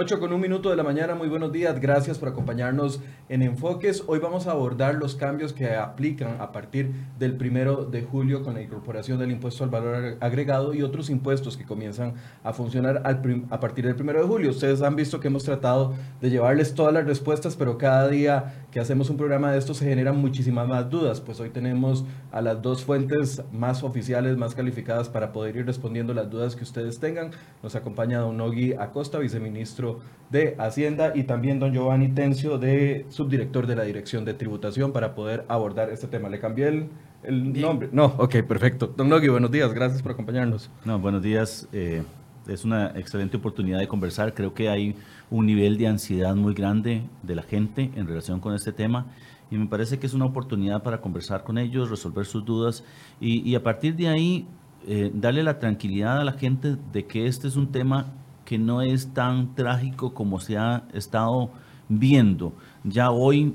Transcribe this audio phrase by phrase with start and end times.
[0.00, 4.04] 8 con un minuto de la mañana, muy buenos días, gracias por acompañarnos en Enfoques.
[4.06, 8.54] Hoy vamos a abordar los cambios que aplican a partir del primero de julio con
[8.54, 13.58] la incorporación del impuesto al valor agregado y otros impuestos que comienzan a funcionar a
[13.58, 14.50] partir del primero de julio.
[14.50, 18.78] Ustedes han visto que hemos tratado de llevarles todas las respuestas, pero cada día que
[18.78, 22.62] hacemos un programa de esto se generan muchísimas más dudas, pues hoy tenemos a las
[22.62, 27.32] dos fuentes más oficiales, más calificadas para poder ir respondiendo las dudas que ustedes tengan.
[27.64, 29.87] Nos acompaña don Nogui Acosta, viceministro
[30.30, 35.14] de Hacienda, y también don Giovanni Tencio, de subdirector de la Dirección de Tributación, para
[35.14, 36.28] poder abordar este tema.
[36.28, 36.88] ¿Le cambié
[37.22, 37.88] el, nombre?
[37.92, 38.92] No, ok, perfecto.
[38.96, 40.70] Don Nogui, buenos días, gracias por acompañarnos.
[40.84, 41.68] No, buenos días.
[41.72, 42.02] Eh,
[42.46, 44.34] es una excelente oportunidad de conversar.
[44.34, 44.96] Creo que hay
[45.30, 49.06] un nivel de ansiedad muy grande de la gente en relación con este tema
[49.50, 52.84] y me parece que es una oportunidad para conversar con ellos, resolver sus dudas
[53.20, 54.46] y, a partir de ahí
[54.86, 58.12] eh, darle la tranquilidad a la gente de que este es un tema
[58.48, 61.50] que no es tan trágico como se ha estado
[61.86, 62.54] viendo.
[62.82, 63.52] Ya hoy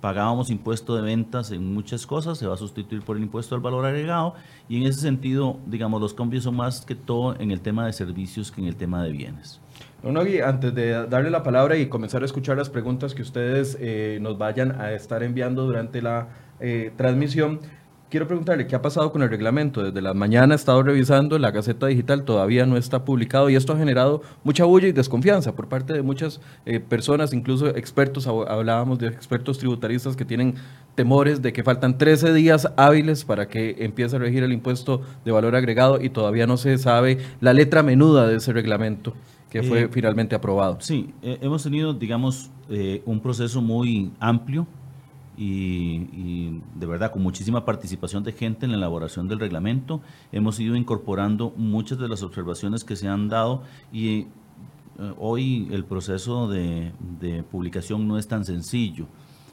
[0.00, 3.60] pagábamos impuesto de ventas en muchas cosas, se va a sustituir por el impuesto al
[3.60, 4.34] valor agregado
[4.68, 7.92] y en ese sentido, digamos, los cambios son más que todo en el tema de
[7.92, 9.60] servicios que en el tema de bienes.
[10.02, 14.18] Bueno, antes de darle la palabra y comenzar a escuchar las preguntas que ustedes eh,
[14.20, 17.60] nos vayan a estar enviando durante la eh, transmisión,
[18.10, 19.82] quiero preguntarle qué ha pasado con el reglamento.
[19.82, 23.72] Desde la mañana he estado revisando, la Gaceta Digital todavía no está publicado y esto
[23.72, 28.98] ha generado mucha bulla y desconfianza por parte de muchas eh, personas, incluso expertos, hablábamos
[28.98, 30.54] de expertos tributaristas que tienen
[30.94, 35.32] temores de que faltan 13 días hábiles para que empiece a regir el impuesto de
[35.32, 39.14] valor agregado y todavía no se sabe la letra menuda de ese reglamento
[39.50, 40.78] que fue eh, finalmente aprobado.
[40.80, 42.50] Sí, eh, hemos tenido, digamos,
[43.04, 44.66] un proceso muy amplio
[45.36, 50.00] y, de verdad con muchísima participación de gente en la elaboración del reglamento.
[50.32, 54.26] Hemos ido incorporando muchas de las observaciones que se han dado y eh,
[55.18, 56.92] hoy el proceso de,
[57.50, 59.06] publicación no es tan sencillo.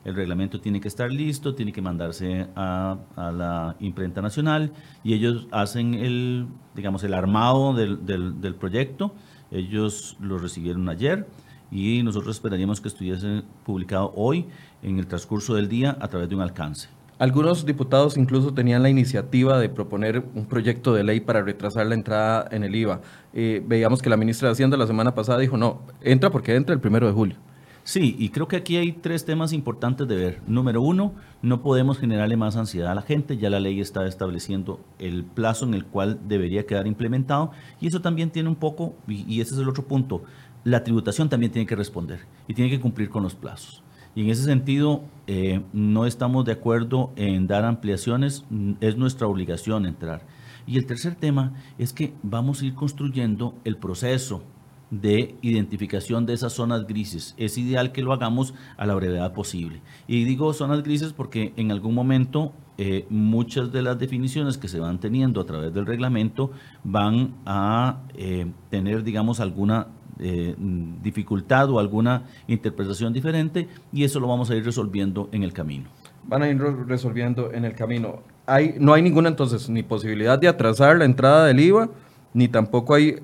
[0.05, 5.47] El reglamento tiene que estar listo, tiene que mandarse a, la imprenta nacional y ellos
[5.51, 9.13] hacen el, digamos, el armado del, del proyecto.
[9.49, 11.27] Ellos lo recibieron ayer
[11.73, 14.45] y nosotros esperaríamos que estuviese publicado hoy
[14.83, 16.87] en el transcurso del día a través de un alcance.
[17.17, 21.95] Algunos diputados incluso tenían la iniciativa de proponer un proyecto de ley para retrasar la
[21.95, 23.01] entrada en el IVA.
[23.33, 26.73] Eh, veíamos que la ministra de Hacienda la semana pasada dijo, no, entra porque entra
[26.73, 27.37] el primero de julio.
[27.85, 30.41] Sí, y creo que aquí hay tres temas importantes de ver.
[30.47, 34.79] Número uno, no podemos generarle más ansiedad a la gente, ya la ley está estableciendo
[34.99, 37.51] el plazo en el cual debería quedar implementado
[37.81, 40.23] y eso también tiene un poco, y ese es el otro punto,
[40.63, 43.83] la tributación también tiene que responder y tiene que cumplir con los plazos.
[44.15, 49.27] Y en ese sentido, eh, no estamos de acuerdo en dar ampliaciones, mm, es nuestra
[49.27, 50.25] obligación entrar.
[50.67, 54.43] Y el tercer tema es que vamos a ir construyendo el proceso
[54.91, 57.33] de identificación de esas zonas grises.
[57.37, 59.81] Es ideal que lo hagamos a la brevedad posible.
[60.07, 64.79] Y digo zonas grises porque en algún momento eh, muchas de las definiciones que se
[64.79, 66.51] van teniendo a través del reglamento
[66.83, 69.87] van a eh, tener, digamos, alguna
[70.19, 70.55] eh,
[71.01, 75.85] dificultad o alguna interpretación diferente y eso lo vamos a ir resolviendo en el camino.
[76.25, 78.19] Van a ir resolviendo en el camino.
[78.45, 81.89] Hay, no hay ninguna entonces ni posibilidad de atrasar la entrada del IVA,
[82.33, 83.17] ni tampoco hay,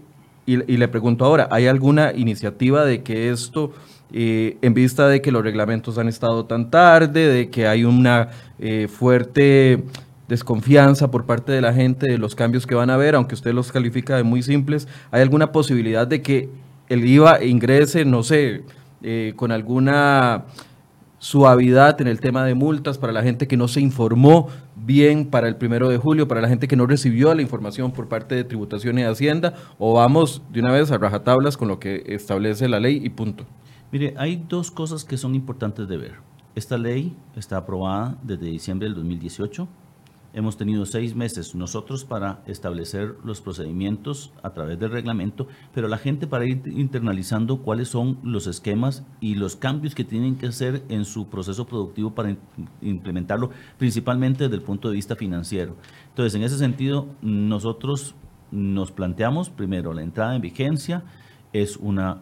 [0.45, 3.72] y, le pregunto ahora, ¿hay alguna iniciativa de que esto,
[4.11, 8.29] eh, en vista de que los reglamentos han estado tan tarde, de que hay una
[8.57, 9.83] eh, fuerte
[10.28, 13.53] desconfianza por parte de la gente de los cambios que van a haber, aunque usted
[13.53, 16.49] los califica de muy simples, ¿hay alguna posibilidad de que
[16.90, 18.64] el IVA ingrese, no sé,
[19.02, 20.46] eh, con alguna
[21.20, 25.47] suavidad en el tema de multas para la gente que no se informó bien para
[25.47, 28.44] el primero de julio, para la gente que no recibió la información por parte de
[28.44, 32.80] tributación y hacienda, o vamos de una vez a rajatablas con lo que establece la
[32.80, 33.46] ley y punto.
[33.91, 36.14] Mire, hay dos cosas que son importantes de ver.
[36.56, 39.68] Esta ley está aprobada desde diciembre del 2018
[40.31, 45.97] Hemos tenido seis meses nosotros para establecer los procedimientos a través del reglamento, pero la
[45.97, 50.84] gente para ir internalizando cuáles son los esquemas y los cambios que tienen que hacer
[50.90, 52.37] en su proceso productivo para
[52.81, 53.49] implementarlo,
[53.79, 55.76] principalmente desde el punto de vista financiero.
[56.09, 58.14] Entonces, en ese sentido, nosotros
[58.52, 61.03] nos planteamos primero la entrada en vigencia,
[61.53, 62.22] es una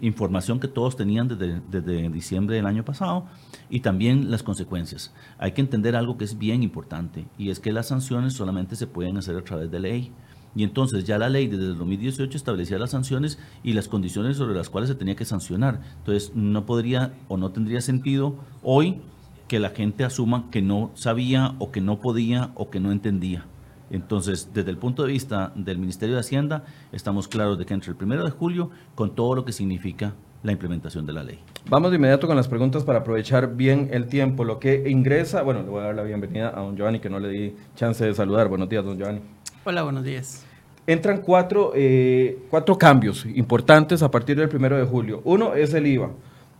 [0.00, 3.26] información que todos tenían desde, desde, diciembre del año pasado
[3.70, 5.12] y también las consecuencias.
[5.38, 8.86] Hay que entender algo que es bien importante y es que las sanciones solamente se
[8.86, 10.12] pueden hacer a través de ley.
[10.56, 14.54] Y entonces ya la ley desde el 2018 establecía las sanciones y las condiciones sobre
[14.54, 15.80] las cuales se tenía que sancionar.
[15.98, 19.00] Entonces no podría o no tendría sentido hoy
[19.48, 23.46] que la gente asuma que no sabía o que no podía o que no entendía.
[23.94, 27.90] Entonces, desde el punto de vista del Ministerio de Hacienda, estamos claros de que entre
[27.90, 31.38] el primero de julio, con todo lo que significa la implementación de la ley.
[31.68, 34.42] Vamos de inmediato con las preguntas para aprovechar bien el tiempo.
[34.44, 37.20] Lo que ingresa, bueno, le voy a dar la bienvenida a don Giovanni, que no
[37.20, 38.48] le di chance de saludar.
[38.48, 39.20] Buenos días, don Giovanni.
[39.64, 40.44] Hola, buenos días.
[40.88, 45.22] Entran cuatro, eh, cuatro cambios importantes a partir del primero de julio.
[45.24, 46.10] Uno es el IVA.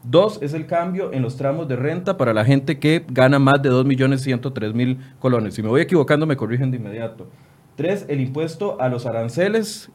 [0.04, 3.62] Dos es el cambio en los tramos de renta para la gente que gana más
[3.62, 5.54] de 2.103.000 colones.
[5.54, 7.26] Si me voy equivocando, me corrigen de inmediato.
[7.74, 9.90] Tres, el impuesto a los aranceles,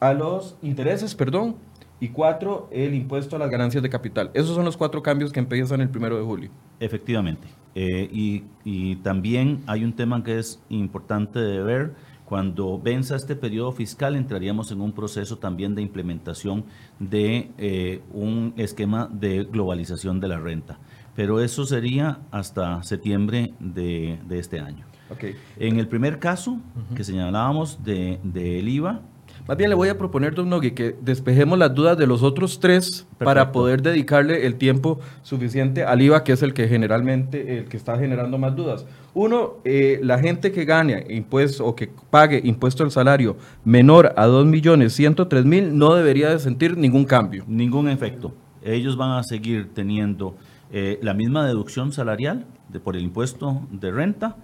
[0.00, 1.56] a los intereses, perdón.
[2.00, 4.30] Y cuatro, el impuesto a las ganancias de capital.
[4.34, 6.50] Esos son los cuatro cambios que empiezan el primero de julio.
[6.80, 7.46] Efectivamente.
[7.74, 11.94] Eh, y, y también hay un tema que es importante de ver
[12.32, 16.64] cuando venza este periodo fiscal, entraríamos en un proceso también de implementación
[16.98, 20.78] de eh, un esquema de globalización de la renta.
[21.14, 24.86] Pero eso sería hasta septiembre de, este año.
[25.10, 25.36] Okay.
[25.58, 26.58] En el primer caso
[26.96, 29.02] que señalábamos del de, IVA,
[29.46, 32.60] más bien le voy a proponer, don Nogui, que despejemos las dudas de los otros
[32.60, 37.66] tres para poder dedicarle el tiempo suficiente al IVA, que es el que generalmente, el
[37.66, 38.86] que está generando más dudas.
[39.14, 44.26] Uno, eh, la gente que gane impuesto o que pague impuesto al salario menor a
[44.26, 47.44] 2.103.000 no debería de sentir ningún cambio.
[47.46, 48.32] Ningún efecto.
[48.62, 50.34] Ellos van a seguir teniendo
[50.72, 54.36] eh, la misma deducción salarial de, por el impuesto de renta,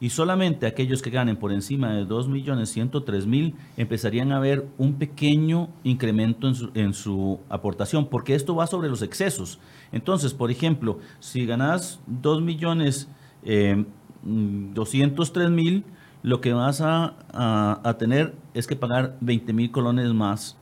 [0.00, 6.48] y solamente aquellos que ganen por encima de 2.103.000 empezarían a ver un pequeño incremento
[6.48, 9.60] en su, en su, aportación, porque esto va sobre los excesos.
[9.92, 13.06] Entonces, por ejemplo, si ganas 2.203.000,
[13.46, 13.84] eh,
[16.22, 17.14] lo que vas a,
[17.82, 20.56] a, tener es que pagar 20.000 colones más.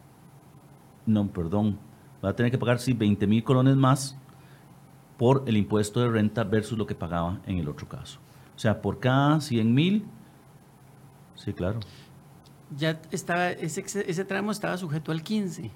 [1.06, 1.78] No, perdón,
[2.24, 4.16] va a tener que pagar, sí, 20.000 colones más
[5.18, 8.18] por el impuesto de renta versus lo que pagaba en el otro caso.
[8.56, 10.04] O sea, por cada 100 mil,
[11.36, 11.80] sí, claro.
[12.76, 15.70] Ya estaba, ese, ese tramo estaba sujeto al 15.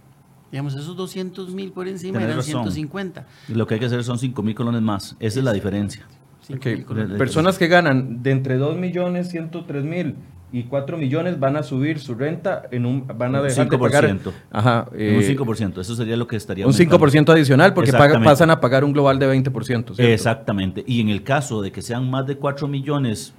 [0.51, 3.27] Digamos, esos 200 mil por encima eran 150.
[3.49, 5.17] lo que hay que hacer son 5 mil colones más.
[5.21, 6.07] Esa es, la diferencia.
[7.19, 10.17] Personas que ganan de entre 2 millones 103 mil
[10.53, 13.71] y 4 millones van a subir su renta en un van a dejar 5%.
[13.71, 14.19] de pagar
[14.53, 18.61] ajá, un 5%, eh, eso sería lo que estaría un 5% adicional porque pasan a
[18.61, 20.03] pagar un global de 20%, ¿cierto?
[20.03, 20.85] Exactamente.
[20.87, 23.35] Y en el caso de que sean más de 4 millones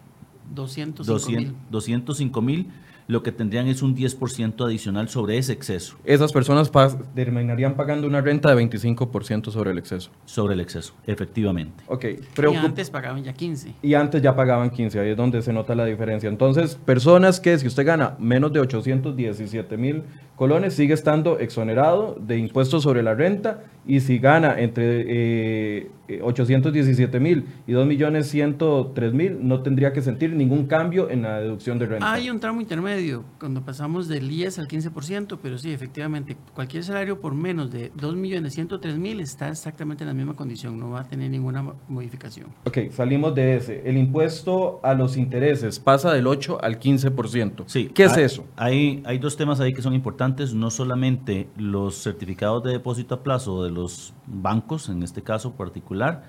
[0.53, 2.67] 205 mil
[3.07, 5.97] lo que tendrían es un 10% adicional sobre ese exceso.
[6.03, 6.71] Esas personas
[7.15, 10.11] terminarían pagando una renta de 25% sobre el exceso.
[10.25, 11.83] Sobre el exceso, efectivamente.
[11.87, 12.05] Ok.
[12.05, 13.75] y antes pagaban ya 15.
[13.81, 16.29] Y antes ya pagaban 15, ahí es donde se nota la diferencia.
[16.29, 20.03] Entonces, personas que si usted gana menos de 817 mil
[20.37, 25.89] colones, sigue estando exonerado de impuestos sobre la renta y si gana entre
[26.21, 31.23] 817 eh, mil y 2 millones 103 mil, no tendría que sentir ningún cambio en
[31.23, 32.11] la deducción de renta.
[32.11, 37.19] Hay un tramo intermedio, cuando pasamos del IES al 15%, pero sí, efectivamente, cualquier salario
[37.21, 41.01] por menos de 2 millones 103 mil está exactamente en la misma condición, no va
[41.01, 42.47] a tener ninguna modificación.
[42.65, 43.81] Ok, salimos de ese.
[43.85, 47.63] El impuesto a los intereses pasa del 8 al 15%.
[47.67, 47.89] Sí.
[47.93, 48.45] ¿Qué es eso?
[48.57, 53.23] Hay, hay dos temas ahí que son importantes, no solamente los certificados de depósito a
[53.23, 56.23] plazo de los bancos, en este caso particular,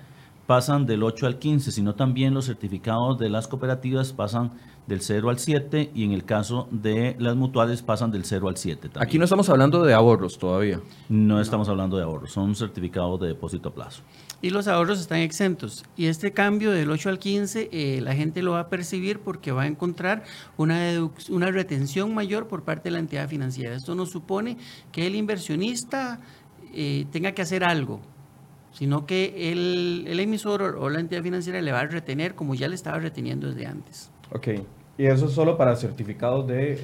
[0.47, 4.51] pasan del 8 al 15, sino también los certificados de las cooperativas pasan
[4.87, 8.57] del 0 al 7 y en el caso de las mutuales pasan del 0 al
[8.57, 8.89] 7.
[8.95, 10.81] Aquí no estamos hablando de ahorros todavía.
[11.07, 14.01] No estamos hablando de ahorros, son certificados de depósito a plazo.
[14.41, 15.83] Y los ahorros están exentos.
[15.97, 19.51] Y este cambio del 8 al 15 eh, la gente lo va a percibir porque
[19.51, 20.23] va a encontrar
[20.55, 20.79] una,
[21.29, 23.75] una retención mayor por parte de la entidad financiera.
[23.75, 24.57] Esto no supone
[24.91, 26.19] que el inversionista
[26.73, 27.99] eh, tenga que hacer algo,
[28.71, 32.67] sino que el, el, emisor o la entidad financiera le va a retener como ya
[32.67, 34.11] le estaba reteniendo desde antes.
[34.31, 34.47] Ok,
[34.97, 36.79] y eso es solo para certificados de...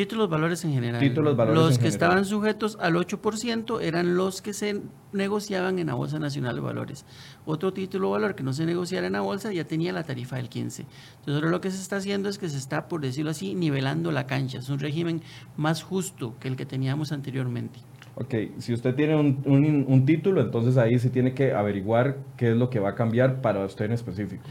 [0.00, 0.98] Títulos valores en general.
[0.98, 4.80] Títulos valores los que estaban sujetos al 8% eran los que se
[5.12, 7.04] negociaban en la Bolsa Nacional de Valores.
[7.44, 10.48] Otro título valor que no se negociara en la bolsa ya tenía la tarifa del
[10.48, 10.86] 15.
[11.18, 14.10] Entonces ahora lo que se está haciendo es que se está, por decirlo así, nivelando
[14.10, 14.60] la cancha.
[14.60, 15.20] Es un régimen
[15.58, 17.80] más justo que el que teníamos anteriormente.
[18.20, 22.56] Ok, si usted tiene un, un, título, entonces ahí sí tiene que averiguar qué es
[22.56, 24.42] lo que va a cambiar para usted en específico.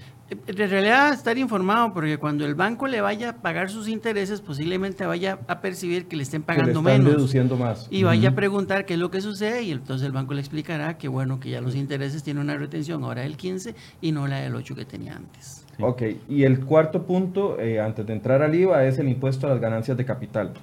[0.48, 5.06] En realidad estar informado, porque cuando el banco le vaya a pagar sus intereses, posiblemente
[5.06, 7.18] vaya a percibir que le estén pagando que le están menos.
[7.18, 7.88] deduciendo más.
[7.92, 10.98] Y vaya a preguntar qué es lo que sucede y entonces el banco le explicará
[10.98, 14.38] que bueno, que ya los intereses tienen una retención ahora del 15 y no la
[14.38, 15.68] del 8 que tenía antes.
[15.80, 19.52] Ok, y el cuarto punto, eh, antes de entrar al IVA, es el impuesto a
[19.52, 20.54] las ganancias de capital.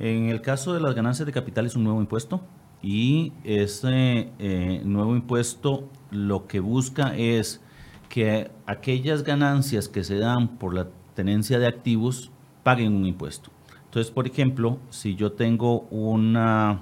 [0.00, 2.40] En el caso de las ganancias de capital es un nuevo impuesto
[2.82, 7.60] y ese eh, nuevo impuesto lo que busca es
[8.08, 12.30] que aquellas ganancias que se dan por la tenencia de activos
[12.62, 13.50] paguen un impuesto.
[13.84, 16.80] Entonces, por ejemplo, si yo tengo una,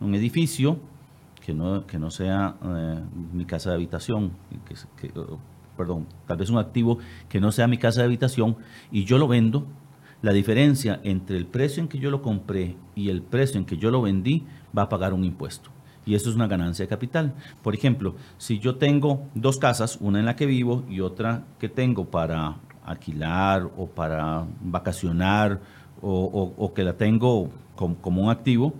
[0.00, 0.80] un edificio
[1.44, 3.00] que no, que no sea eh,
[3.32, 4.32] mi casa de habitación,
[4.96, 5.12] que,
[5.76, 8.56] perdón, tal vez un activo que no sea mi casa de habitación
[8.90, 9.68] y yo lo vendo,
[10.22, 13.76] la diferencia entre el precio en que yo lo compré y el precio en que
[13.76, 14.44] yo lo vendí
[14.76, 15.70] va a pagar un impuesto.
[16.04, 17.34] Y eso es una ganancia de capital.
[17.62, 21.68] Por ejemplo, si yo tengo dos casas, una en la que vivo y otra que
[21.68, 25.60] tengo para alquilar o para vacacionar
[26.00, 28.72] o, que la tengo como, un activo,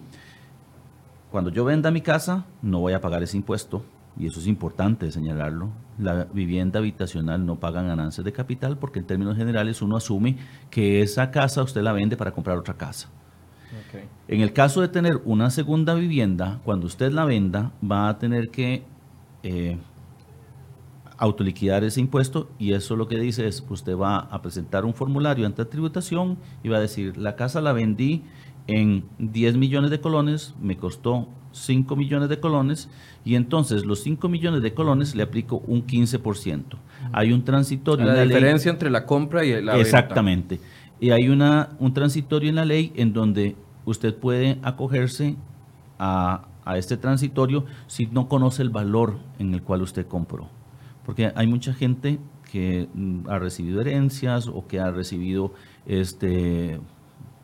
[1.32, 3.82] cuando yo venda mi casa no voy a pagar ese impuesto
[4.18, 5.70] y eso es importante señalarlo.
[5.98, 10.36] La vivienda habitacional no paga ganancias de capital porque en términos generales uno asume
[10.70, 13.08] que esa casa usted la vende para comprar otra casa.
[14.28, 18.50] En el caso de tener una segunda vivienda, cuando usted la venda, va a tener
[18.50, 18.84] que
[19.42, 19.78] eh,
[21.18, 25.46] autoliquidar ese impuesto y eso lo que dice es, usted va a presentar un formulario
[25.46, 28.22] ante tributación y va a decir, la casa la vendí
[28.66, 32.88] en 10 millones de colones, me costó 5 millones de colones
[33.24, 36.62] y entonces los 5 millones de colones le aplico un 15%.
[37.12, 38.06] Hay un transitorio.
[38.06, 40.60] La diferencia entre la compra y la Exactamente.
[41.00, 45.36] Y hay una, un transitorio en la ley en donde usted puede acogerse
[45.98, 50.48] a, este transitorio si no conoce el valor en el cual usted compró.
[51.04, 52.18] Porque hay mucha gente
[52.50, 55.52] que mm, ha recibido herencias o que ha recibido
[55.86, 56.80] este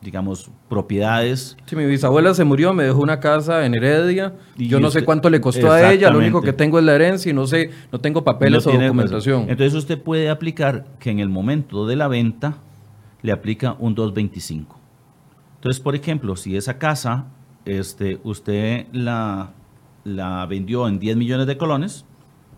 [0.02, 1.56] digamos, propiedades.
[1.64, 5.04] Sí, mi bisabuela se murió, me dejó una casa en Heredia, y yo no sé
[5.04, 7.70] cuánto le costó a ella, lo único que tengo es la herencia y no sé,
[7.92, 9.42] no tengo papeles o documentación.
[9.42, 12.58] Entonces usted puede aplicar que en el momento de la venta
[13.22, 14.78] le aplica un 225.
[15.56, 17.26] Entonces, por ejemplo, si esa casa
[17.64, 19.52] este, usted la,
[20.02, 22.04] la vendió en 10 millones de colones,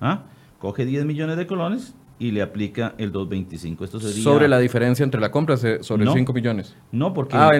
[0.00, 0.22] ¿ah?
[0.58, 3.84] coge 10 millones de colones y le aplica el 225.
[3.84, 6.74] Esto sería, sobre la diferencia entre la compra, sobre 5 millones.
[6.90, 7.50] No, porque, ah,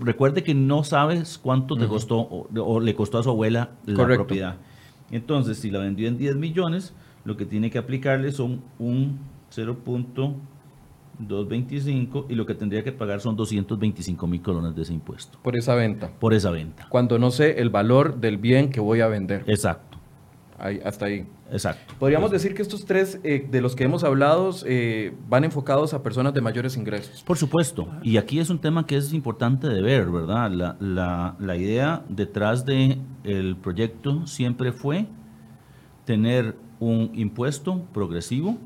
[0.00, 4.56] recuerde, que no sabes cuánto te costó o, le costó a su abuela la propiedad.
[5.12, 6.92] Entonces, si la vendió en 10 millones,
[7.24, 9.76] lo que tiene que aplicarle son un 0.
[11.18, 15.38] 225 y lo que tendría que pagar son 225 mil colones de ese impuesto.
[15.40, 16.10] Por esa venta.
[16.18, 16.86] Por esa venta.
[16.88, 19.44] Cuando no sé el valor del bien que voy a vender.
[19.46, 19.91] Exacto.
[20.62, 21.26] Ahí, hasta ahí.
[21.50, 21.94] Exacto.
[21.98, 26.02] Podríamos decir que estos tres eh, de los que hemos hablado eh, van enfocados a
[26.02, 27.22] personas de mayores ingresos.
[27.22, 27.88] Por supuesto.
[28.02, 30.50] Y aquí es un tema que es importante de ver, ¿verdad?
[30.50, 35.06] La, la, la idea detrás del el proyecto siempre fue
[36.04, 38.56] tener un impuesto progresivo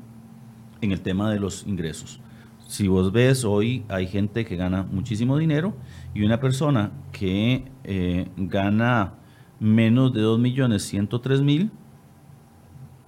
[0.81, 2.21] en el tema de los ingresos
[2.67, 5.73] si vos ves, hoy hay gente que gana muchísimo dinero
[6.13, 9.13] y una persona que eh, gana
[9.59, 11.71] menos de 2 millones 103 mil,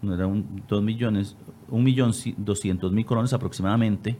[0.01, 1.35] no era un 2 millones,
[1.69, 4.17] 1 millón 200 mil colones aproximadamente,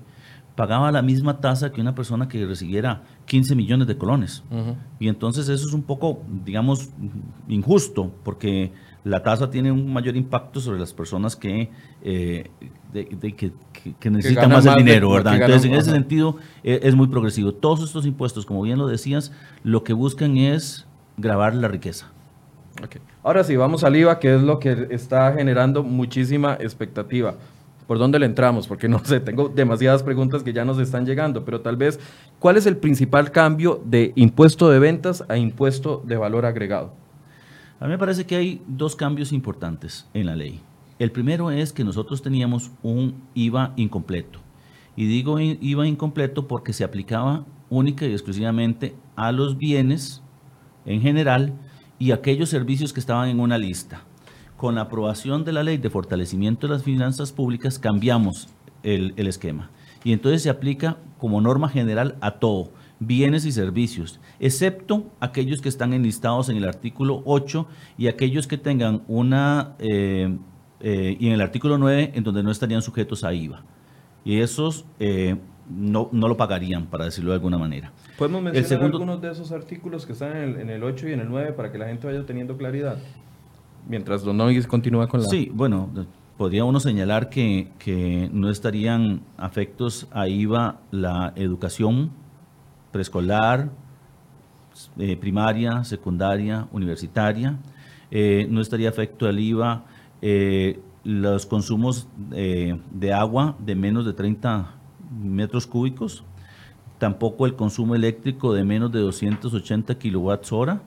[0.56, 4.44] pagaba la misma tasa que una persona que recibiera 15 millones de colones.
[5.00, 6.90] Y entonces eso es un poco, digamos,
[7.48, 8.74] injusto, porque
[9.06, 11.70] la tasa tiene un mayor impacto sobre las personas que,
[12.02, 12.50] eh,
[12.94, 15.36] que, necesitan más el dinero, ¿verdad?
[15.36, 17.54] Entonces, en ese sentido, eh, es muy progresivo.
[17.54, 19.32] Todos estos impuestos, como bien lo decías,
[19.64, 20.86] lo que buscan es
[21.18, 22.12] grabar la riqueza.
[23.22, 27.36] Ahora sí, vamos al IVA, que es lo que está generando muchísima expectativa.
[27.86, 28.66] ¿Por dónde le entramos?
[28.66, 32.00] Porque no sé, tengo demasiadas preguntas que ya nos están llegando, pero tal vez,
[32.40, 36.94] ¿cuál es el principal cambio de impuesto de ventas a impuesto de valor agregado?
[37.82, 40.62] A mí me parece que hay dos cambios importantes en la ley.
[40.98, 44.40] El primero es que nosotros teníamos un IVA incompleto.
[44.96, 50.22] Y digo IVA incompleto porque se aplicaba única y exclusivamente a los bienes
[50.86, 51.54] en general
[52.00, 54.02] y aquellos servicios que estaban en una lista.
[54.58, 58.48] Con la aprobación de la ley de fortalecimiento de las finanzas públicas cambiamos
[58.84, 59.70] el, esquema.
[60.04, 65.70] Y entonces se aplica como norma general a todo bienes y servicios, excepto aquellos que
[65.70, 67.66] están enlistados en el artículo 8
[67.98, 70.38] y aquellos que tengan una, eh,
[70.82, 73.64] eh, y en el artículo 9, en donde no estarían sujetos a IVA.
[74.26, 75.38] Y esos eh,
[75.70, 77.94] no, no, lo pagarían, para decirlo de alguna manera.
[78.20, 81.22] ¿Podemos mencionar algunos de esos artículos que están en el, en el 8 y en
[81.22, 82.98] el 9 para que la gente vaya teniendo claridad?
[83.88, 85.30] Mientras Don Noguis continúa con la...
[85.30, 85.90] Sí, bueno,
[86.38, 92.12] podría uno señalar que, que no estarían afectos a IVA la educación,
[92.92, 93.70] preescolar,
[94.98, 97.58] eh, primaria, secundaria, universitaria.
[98.12, 99.86] Eh, no estaría afecto al IVA
[100.22, 104.76] eh, los consumos de agua de menos de 30
[105.24, 106.26] metros cúbicos,
[107.00, 110.82] tampoco el consumo eléctrico de menos de 280 kilowatts hora,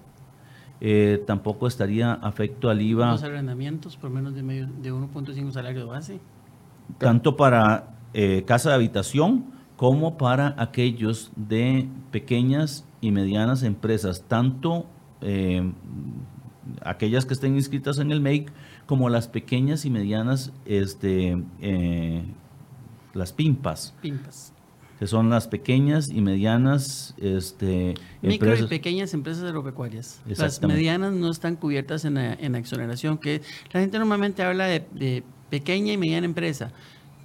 [1.27, 3.13] tampoco estaría afecto al IVA.
[3.13, 6.21] Los arrendamientos por menos de, de 1.5 salario de base.
[6.99, 7.95] Tanto para
[8.47, 14.87] casa de habitación como para aquellos de pequeñas y medianas empresas, tanto
[15.21, 15.73] eh,
[16.83, 18.53] aquellas que estén inscritas en el MEIC
[18.87, 22.25] como las pequeñas y medianas, este, eh,
[23.13, 23.95] las PIMPAS.
[24.01, 24.52] PIMPAS.
[25.03, 28.67] Que son las pequeñas y medianas este, Micro empresas.
[28.67, 30.21] y pequeñas empresas agropecuarias.
[30.27, 33.43] Las medianas no están cubiertas en la, en la exoneración, que
[33.73, 36.71] la gente normalmente habla de, de pequeña y mediana empresa,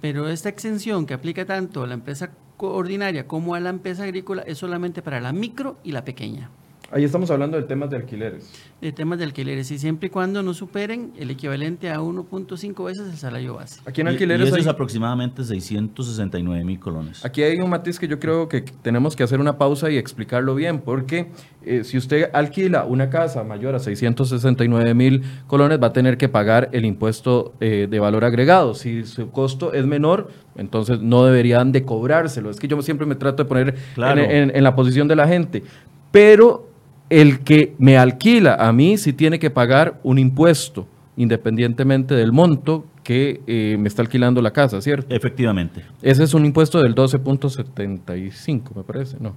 [0.00, 4.42] pero esta exención que aplica tanto a la empresa ordinaria como a la empresa agrícola
[4.42, 6.50] es solamente para la micro y la pequeña.
[6.90, 8.50] Ahí estamos hablando de temas de alquileres.
[8.80, 13.06] De temas de alquileres, y siempre y cuando no superen el equivalente a 1.5 veces
[13.10, 13.80] el salario base.
[13.84, 17.22] Aquí en Y- y alquileres eso hay- es aproximadamente 669 mil colones.
[17.26, 20.54] Aquí hay un matiz que yo creo que tenemos que hacer una pausa y explicarlo
[20.54, 21.30] bien, porque
[21.62, 26.30] eh, si usted alquila una casa mayor a 669 mil colones, va a tener que
[26.30, 28.72] pagar el impuesto eh, de valor agregado.
[28.74, 32.48] Si su costo es menor, entonces no deberían de cobrárselo.
[32.48, 34.22] Es que yo siempre me trato de poner Claro.
[34.22, 35.62] en, en- en la posición de la gente.
[36.10, 36.67] Pero
[37.10, 40.86] el que me alquila a mí sí tiene que pagar un impuesto,
[41.16, 45.14] independientemente del monto que eh, me está alquilando la casa, ¿cierto?
[45.14, 45.82] Efectivamente.
[46.02, 49.34] Ese es un impuesto del 12.75, me parece, ¿no?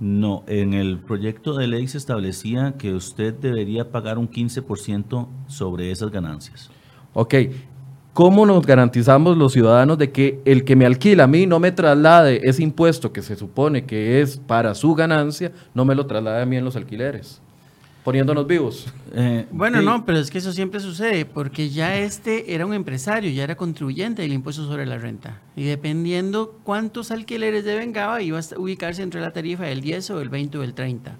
[0.00, 5.92] No, en el proyecto de ley se establecía que usted debería pagar un 15% sobre
[5.92, 6.70] esas ganancias.
[7.14, 7.34] Ok,
[8.12, 11.72] ¿cómo nos garantizamos los ciudadanos de que el que me alquila a mí no me
[11.72, 16.42] traslade ese impuesto que se supone que es para su ganancia, no me lo traslade
[16.42, 17.40] a mí en los alquileres?
[18.04, 18.92] Poniéndonos vivos.
[19.14, 22.74] Eh, Bueno, sí, no, pero es que eso siempre sucede, porque ya este era un
[22.74, 25.40] empresario, ya era contribuyente del impuesto sobre la renta.
[25.54, 30.30] Y dependiendo cuántos alquileres devengaba, iba a ubicarse entre la tarifa del 10 o del
[30.30, 31.16] 20 o del 30.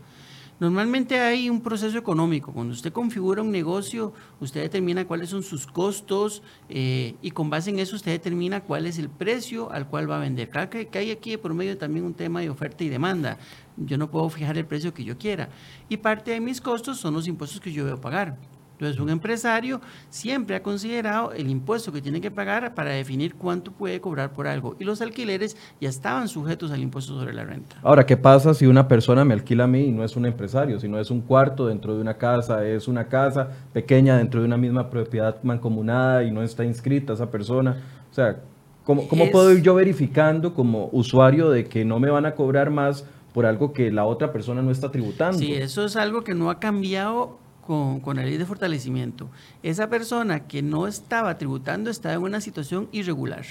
[0.62, 2.52] Normalmente hay un proceso económico.
[2.52, 7.70] Cuando usted configura un negocio, usted determina cuáles son sus costos eh, y con base
[7.70, 10.50] en eso usted determina cuál es el precio al cual va a vender.
[10.50, 13.38] Claro que, que hay aquí por medio también un tema de oferta y demanda.
[13.76, 15.48] Yo no puedo fijar el precio que yo quiera.
[15.88, 18.38] Y parte de mis costos son los impuestos que yo debo pagar.
[18.82, 23.70] Entonces, un empresario siempre ha considerado el impuesto que tiene que pagar para definir cuánto
[23.70, 24.74] puede cobrar por algo.
[24.80, 27.76] Y los alquileres ya estaban sujetos al impuesto sobre la renta.
[27.84, 30.80] Ahora, ¿qué pasa si una persona me alquila a mí y no es un empresario,
[30.80, 34.56] sino es un cuarto dentro de una casa, es una casa pequeña dentro de una
[34.56, 37.76] misma propiedad mancomunada y no está inscrita esa persona?
[38.10, 38.40] O sea,
[38.82, 42.34] ¿cómo, cómo Es- puedo ir yo verificando como usuario de que no me van a
[42.34, 45.38] cobrar más por algo que la otra persona no está tributando?
[45.38, 47.38] Sí, eso es algo que no ha cambiado
[47.72, 49.30] con, con la ley de fortalecimiento.
[49.62, 53.46] Esa persona que no estaba tributando estaba en una situación irregular.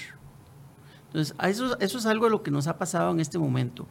[1.08, 3.88] Entonces, eso, es algo lo que nos ha pasado en este momento.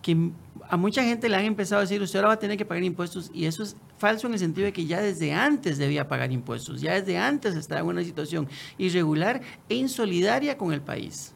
[0.00, 0.30] Que
[0.70, 2.82] a mucha gente le han empezado a decir, usted ahora va a tener que pagar
[2.82, 6.32] impuestos, y eso es falso en el sentido de que ya desde antes debía pagar
[6.32, 11.33] impuestos, ya desde antes estaba en una situación irregular e insolidaria con el país.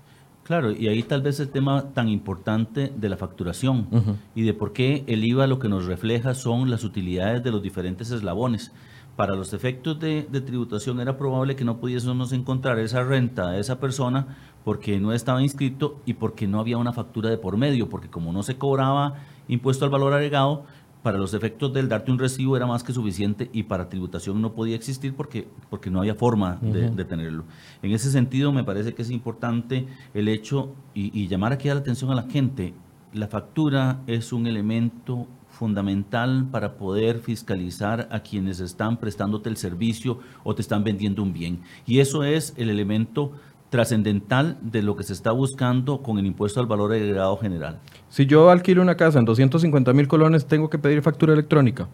[0.48, 3.86] Claro, y ahí tal vez el tema tan importante de la facturación
[4.34, 7.62] y de por qué el IVA lo que nos refleja son las utilidades de los
[7.62, 8.72] diferentes eslabones.
[9.14, 13.60] Para los efectos de, de tributación era probable que no pudiésemos encontrar esa renta de
[13.60, 17.90] esa persona porque no estaba inscrito y porque no había una factura de por medio,
[17.90, 19.16] porque como no se cobraba
[19.48, 20.64] impuesto al valor agregado,
[21.02, 24.52] para los efectos del darte un recibo era más que suficiente y para tributación no
[24.52, 27.44] podía existir porque, porque no había forma de, tenerlo.
[27.82, 31.74] En ese sentido, me parece que es importante el hecho y, y llamar aquí la
[31.74, 32.74] atención a la gente.
[33.12, 40.20] La factura es un elemento fundamental para poder fiscalizar a quienes están prestándote el servicio
[40.44, 41.60] o te están vendiendo un bien.
[41.86, 43.32] Y eso es el elemento
[43.70, 47.80] trascendental de lo que se está buscando con el impuesto al valor agregado general.
[48.10, 51.88] Si yo alquilo una casa en 250 mil colones, tengo que pedir factura electrónica.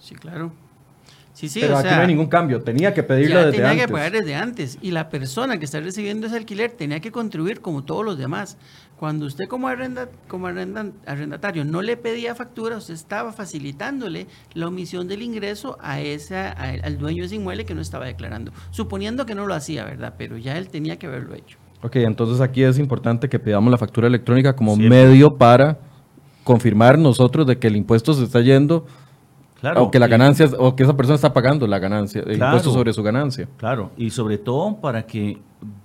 [0.00, 0.52] Sí, claro.
[1.32, 3.58] Sí, sí, Pero o aquí sea, no hay ningún cambio, tenía que pedirlo ya desde
[3.58, 3.86] tenía antes.
[3.86, 7.60] que pagar desde antes y la persona que está recibiendo ese alquiler tenía que contribuir
[7.60, 8.56] como todos los demás.
[8.98, 15.08] Cuando usted como, arrenda, como arrendatario no le pedía factura, usted estaba facilitándole la omisión
[15.08, 19.26] del ingreso a esa, a- al dueño de ese inmueble que no estaba declarando, suponiendo
[19.26, 20.14] que no lo hacía, ¿verdad?
[20.16, 21.58] Pero ya él tenía que haberlo hecho.
[21.82, 25.04] Ok, entonces aquí es importante que pidamos la factura electrónica como Siempre.
[25.06, 25.78] medio para
[26.44, 28.86] confirmar nosotros de que el impuesto se está yendo
[29.60, 29.84] Claro.
[29.84, 32.52] o que la y- ganancia, o que esa persona está pagando la ganancia, el Claro.
[32.56, 33.48] impuesto sobre su ganancia.
[33.56, 35.38] Claro, y sobre todo para que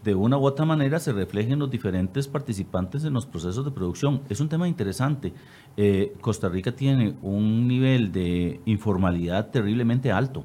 [0.03, 4.21] de una u otra manera se reflejen los diferentes participantes en los procesos de producción.
[4.29, 5.33] Es un tema interesante.
[5.77, 10.43] Eh, Costa Rica tiene un nivel de informalidad terriblemente alto,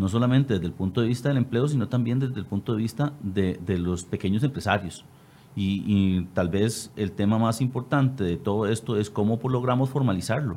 [0.00, 2.78] no solamente desde el punto de vista del empleo, sino también desde el punto de
[2.78, 5.04] vista de, de los pequeños empresarios.
[5.54, 10.56] Y, y tal vez el tema más importante de todo esto es cómo logramos formalizarlo.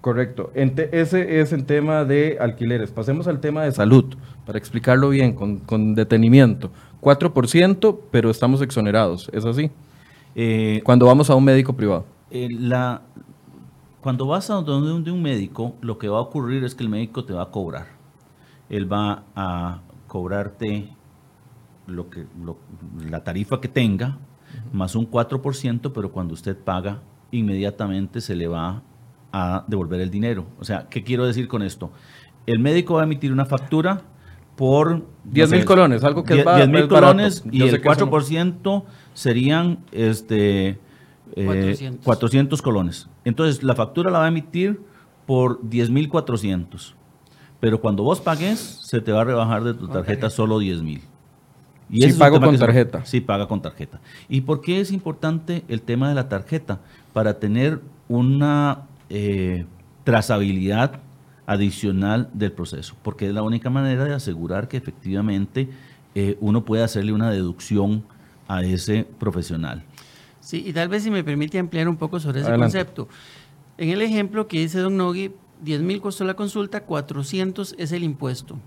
[0.00, 0.50] Correcto.
[0.54, 2.90] Ente- ese es el tema de alquileres.
[2.90, 6.70] Pasemos al tema de salud, para explicarlo bien, con, con detenimiento.
[7.00, 9.70] 4%, pero estamos exonerados, ¿es así?
[10.34, 12.04] Eh, Cuando vamos a un médico privado.
[12.30, 13.02] eh, la,
[14.02, 16.82] cuando vas a donde un, de un médico, lo que va a ocurrir es que
[16.82, 17.86] el médico te va a cobrar.
[18.68, 20.88] Él va a cobrarte
[21.86, 22.58] lo que, lo-
[23.08, 24.18] la tarifa que tenga,
[24.72, 28.82] más un 4%, pero cuando usted paga, inmediatamente se le va
[29.32, 30.44] a devolver el dinero.
[30.60, 31.90] O sea, ¿qué quiero decir con esto?
[32.46, 34.02] El médico va a emitir una factura
[34.56, 34.90] por...
[34.98, 37.12] no 10 mil sé, colones, algo que es 10 ba- 10 mil es barato.
[37.12, 38.84] colones y el que eso no- 4%
[39.14, 40.78] serían este,
[41.36, 42.04] eh, 400.
[42.04, 43.08] 400 colones.
[43.24, 44.80] Entonces, la factura la va a emitir
[45.26, 46.94] por 10.400.
[47.60, 50.30] Pero cuando vos pagues, se te va a rebajar de tu tarjeta tarjeta.
[50.30, 51.00] solo 10.000.
[51.90, 53.04] Sí ese es un pago con que se- tarjeta.
[53.04, 54.00] Sí, paga con tarjeta.
[54.28, 56.80] ¿Y por qué es importante el tema de la tarjeta?
[57.12, 59.66] Para tener una eh,
[60.04, 61.00] trazabilidad
[61.46, 65.68] adicional del proceso, porque es la única manera de asegurar que efectivamente
[66.14, 68.04] eh, uno puede hacerle una deducción
[68.48, 69.82] a ese profesional.
[70.42, 72.76] Sí, y tal vez si me permite ampliar un poco sobre ese Adelante.
[72.76, 73.08] concepto.
[73.78, 78.02] En el ejemplo que dice Don Nogui, 10 mil costó la consulta, 400 es el
[78.02, 78.58] impuesto.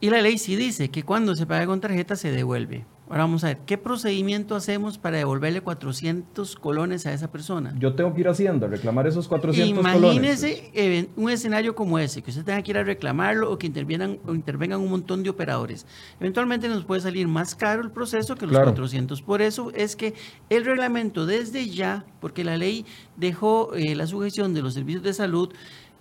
[0.00, 2.86] Y la ley sí dice que cuando se paga con tarjeta se devuelve.
[3.12, 7.74] Ahora vamos a ver, ¿qué procedimiento hacemos para devolverle 400 colones a esa persona?
[7.78, 11.98] Yo tengo que ir a Hacienda a reclamar esos 400 Imagínese eh, un escenario como
[11.98, 15.22] ese, que usted tenga que ir a reclamarlo o que intervengan, o intervengan un montón
[15.22, 15.84] de operadores.
[16.20, 18.70] Eventualmente nos puede salir más caro el proceso que los Claro.
[18.70, 19.20] 400.
[19.20, 20.14] Por eso es que
[20.48, 22.86] el reglamento desde ya, porque la ley
[23.18, 25.52] dejó eh, la sujeción de los servicios de salud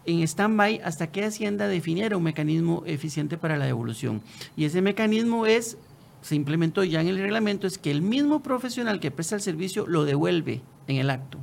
[0.06, 4.22] en stand-by hasta que Hacienda definiera un mecanismo eficiente para la devolución.
[4.56, 5.78] Y ese mecanismo es,
[6.22, 9.88] se implementó ya en el reglamento, es que el mismo profesional que presta el servicio
[9.88, 11.40] lo devuelve en el acto.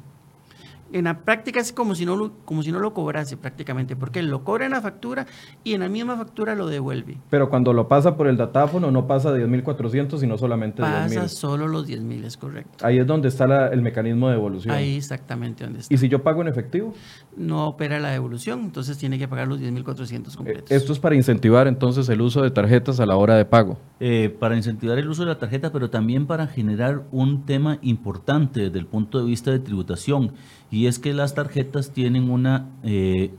[0.93, 4.21] En la práctica es como si no lo, como si no lo cobrase prácticamente, porque
[4.21, 5.27] él lo cobra en la factura
[5.63, 7.19] y en la misma factura lo devuelve.
[7.29, 11.23] Pero cuando lo pasa por el datáfono no pasa de 10.400, sino solamente de Pasa
[11.25, 11.29] 10.000.
[11.29, 12.87] solo los 10 mil, es correcto.
[12.87, 14.75] Ahí es donde está la- el mecanismo de devolución.
[14.75, 15.93] Ahí exactamente donde está.
[15.95, 16.95] ¿Y si yo pago en efectivo?
[17.37, 20.71] No opera la devolución, entonces tiene que pagar los 10 mil 400 Eh, completos.
[20.71, 23.79] Esto es para incentivar entonces el uso de tarjetas a la hora de pago.
[24.01, 28.61] Eh, para incentivar el uso de la tarjeta, pero también para generar un tema importante
[28.61, 30.33] desde el punto de vista de tributación,
[30.71, 33.33] y es que las tarjetas tienen una, eh,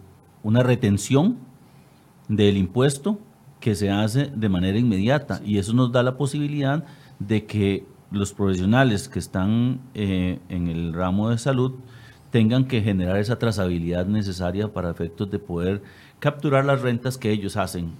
[0.44, 1.38] una retención
[2.28, 3.20] del impuesto
[3.60, 6.86] que se hace de manera inmediata, y eso nos da la posibilidad
[7.20, 11.74] de que los profesionales que están eh, en el ramo de salud
[12.32, 15.84] tengan que generar esa trazabilidad necesaria para efectos de poder
[16.20, 17.92] capturar las rentas que ellos hacen.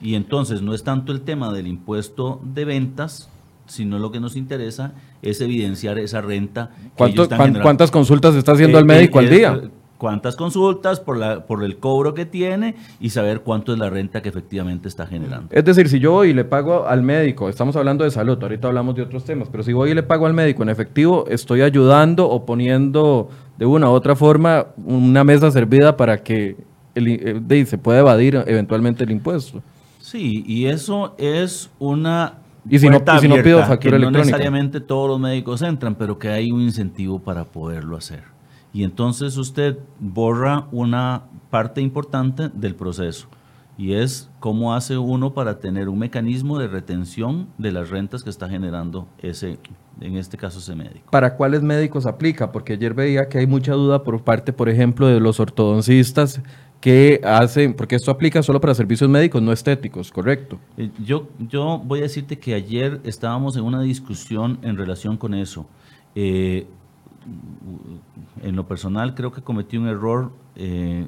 [0.00, 3.28] Y entonces no es tanto el tema del impuesto de ventas,
[3.66, 6.70] sino lo que nos interesa es evidenciar esa renta.
[6.96, 7.28] ¿Cuánto-.
[7.62, 9.60] ¿Cuántas consultas está haciendo Eh, el médico eh, al día?
[9.62, 13.90] eh, Cuántas consultas por, la, por el cobro que tiene y saber cuánto es la
[13.90, 15.48] renta que efectivamente está generando.
[15.50, 18.68] Es decir, si yo voy y le pago al médico, estamos hablando de salud, ahorita
[18.68, 21.62] hablamos de otros temas, pero si voy y le pago al médico en efectivo, estoy
[21.62, 23.28] ayudando o poniendo
[23.58, 26.56] de una u otra forma una mesa servida para que
[26.94, 29.62] el, eh, se pueda evadir eventualmente el impuesto.
[29.98, 32.34] Sí, y eso es una
[32.68, 34.18] Y si no- y si no pido factura que no electrónica.
[34.24, 38.22] necesariamente todos los médicos entran, pero que hay un incentivo para poderlo hacer.
[38.72, 43.26] Y entonces usted borra una parte importante del proceso
[43.78, 48.30] y es cómo hace uno para tener un mecanismo de retención de las rentas que
[48.30, 49.58] está generando ese,
[50.00, 51.06] en este caso ese médico.
[51.10, 52.52] ¿Para cuáles médicos aplica?
[52.52, 56.42] Porque ayer veía que hay mucha duda por parte, por ejemplo, de los ortodoncistas
[56.80, 60.58] que hacen, porque esto aplica solo para servicios médicos, no estéticos, ¿correcto?
[60.76, 65.34] Eh, Yo, yo voy a decirte que ayer estábamos en una discusión en relación con
[65.34, 65.66] eso.
[66.14, 66.66] Eh,
[68.42, 71.06] en lo personal creo que cometí un error eh,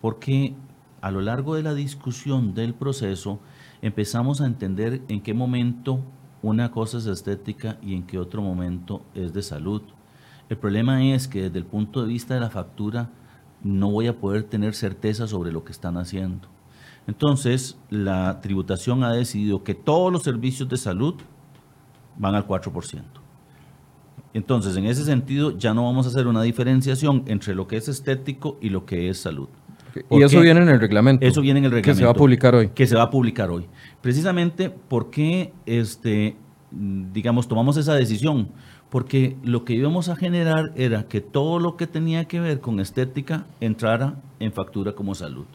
[0.00, 0.54] porque
[1.00, 3.40] a lo largo de la discusión del proceso
[3.80, 6.00] empezamos a entender en qué momento
[6.42, 9.82] una cosa es estética y en qué otro momento es de salud.
[10.48, 13.10] El problema es que desde el punto de vista de la factura
[13.62, 16.48] no voy a poder tener certeza sobre lo que están haciendo.
[17.06, 21.14] Entonces, la tributación ha decidido que todos los servicios de salud
[22.16, 23.02] van al 4%.
[24.34, 27.88] Entonces, en ese sentido, ya no vamos a hacer una diferenciación entre lo que es
[27.88, 29.48] estético y lo que es salud.
[29.94, 31.26] Y ¿Por eso viene en el reglamento.
[31.26, 31.94] Eso viene en el reglamento.
[31.94, 32.68] Que se va a publicar hoy.
[32.68, 33.66] Que se va a publicar hoy.
[34.00, 36.36] Precisamente porque, este,
[36.70, 38.48] digamos, tomamos esa decisión.
[38.92, 42.78] Porque lo que íbamos a generar era que todo lo que tenía que ver con
[42.78, 45.46] estética entrara en factura como salud.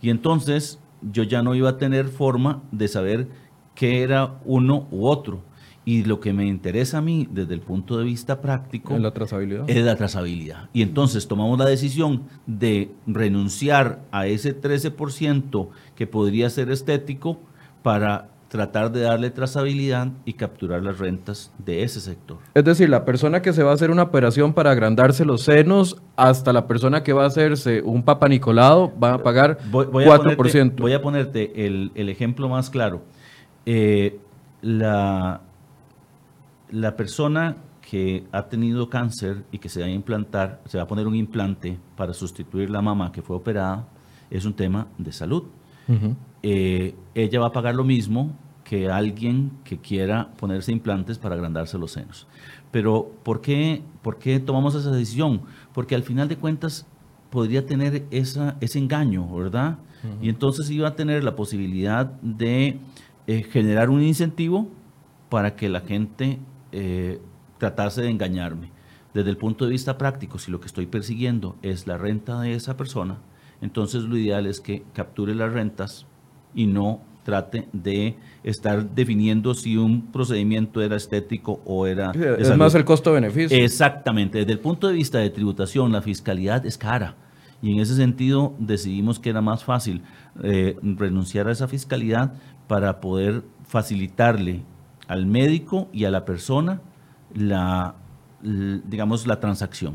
[0.00, 3.26] Y entonces yo ya no iba a tener forma de saber
[3.74, 5.42] qué era uno u otro.
[5.84, 9.10] Y lo que me interesa a mí desde el punto de vista práctico En la
[9.10, 9.68] trazabilidad.
[9.68, 10.70] es la trazabilidad.
[10.72, 17.40] Y entonces tomamos la decisión de renunciar a ese 13% que podría ser estético
[17.82, 22.38] para tratar de darle trazabilidad y capturar las rentas de ese sector.
[22.54, 25.96] Es decir, la persona que se va a hacer una operación para agrandarse los senos,
[26.16, 30.04] hasta la persona que va a hacerse un papa Nicolado, va a pagar Voy, voy
[30.04, 30.10] 4%.
[30.10, 33.02] A ponerte, voy a ponerte el, el ejemplo más claro.
[33.64, 34.18] Eh,
[34.62, 35.40] la,
[36.70, 37.56] la persona
[37.88, 41.14] que ha tenido cáncer y que se va a implantar, se va a poner un
[41.14, 43.86] implante para sustituir la mamá que fue operada,
[44.30, 45.44] es un tema de salud.
[46.42, 51.78] Eh, ella va a pagar lo mismo que alguien que quiera ponerse implantes para agrandarse
[51.78, 52.26] los senos.
[52.72, 55.42] Pero ¿por qué, por qué tomamos esa decisión?
[55.72, 56.86] Porque al final de cuentas
[57.30, 59.78] podría tener esa, ese engaño, ¿verdad?
[60.22, 62.78] Y entonces iba a tener la posibilidad de
[63.26, 64.68] eh, generar un incentivo
[65.28, 66.38] para que la gente
[66.70, 67.20] eh,
[67.58, 68.70] tratase de engañarme.
[69.14, 72.54] Desde el punto de vista práctico, si lo que estoy persiguiendo es la renta de
[72.54, 73.18] esa persona,
[73.60, 76.06] entonces lo ideal es que capture las rentas
[76.54, 82.12] y no trate de estar definiendo si un procedimiento era estético o era...
[82.12, 82.58] Es salud.
[82.58, 83.58] más el costo-beneficio.
[83.58, 84.38] Exactamente.
[84.38, 87.16] Desde el punto de vista de tributación, la fiscalidad es cara.
[87.60, 90.02] Y en ese sentido decidimos que era más fácil
[90.44, 92.34] eh, renunciar a esa fiscalidad
[92.68, 94.62] para poder facilitarle
[95.08, 96.80] al médico y a la persona
[97.34, 97.96] la,
[98.42, 99.94] digamos, la transacción.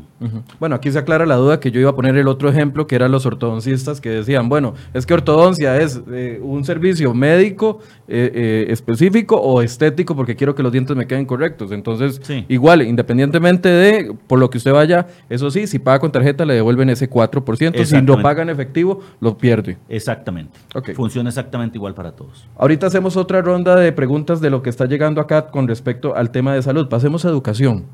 [0.58, 2.96] Bueno, aquí se aclara la duda que yo iba a poner el otro ejemplo, que
[2.96, 7.78] eran los ortodoncistas que decían, bueno, es que ortodoncia es eh, un servicio médico
[8.08, 11.70] eh, eh, específico o estético porque quiero que los dientes me queden correctos.
[11.72, 12.44] Entonces, Sí.
[12.48, 16.54] igual, independientemente de por lo que usted vaya, eso sí, si paga con tarjeta le
[16.54, 19.78] devuelven ese 4%, si lo paga en efectivo, lo pierde.
[19.88, 20.58] Exactamente.
[20.94, 22.48] Funciona exactamente igual para todos.
[22.56, 26.30] Ahorita hacemos otra ronda de preguntas de lo que está llegando acá con respecto al
[26.30, 26.88] tema de salud.
[26.88, 27.84] Pasemos a educación.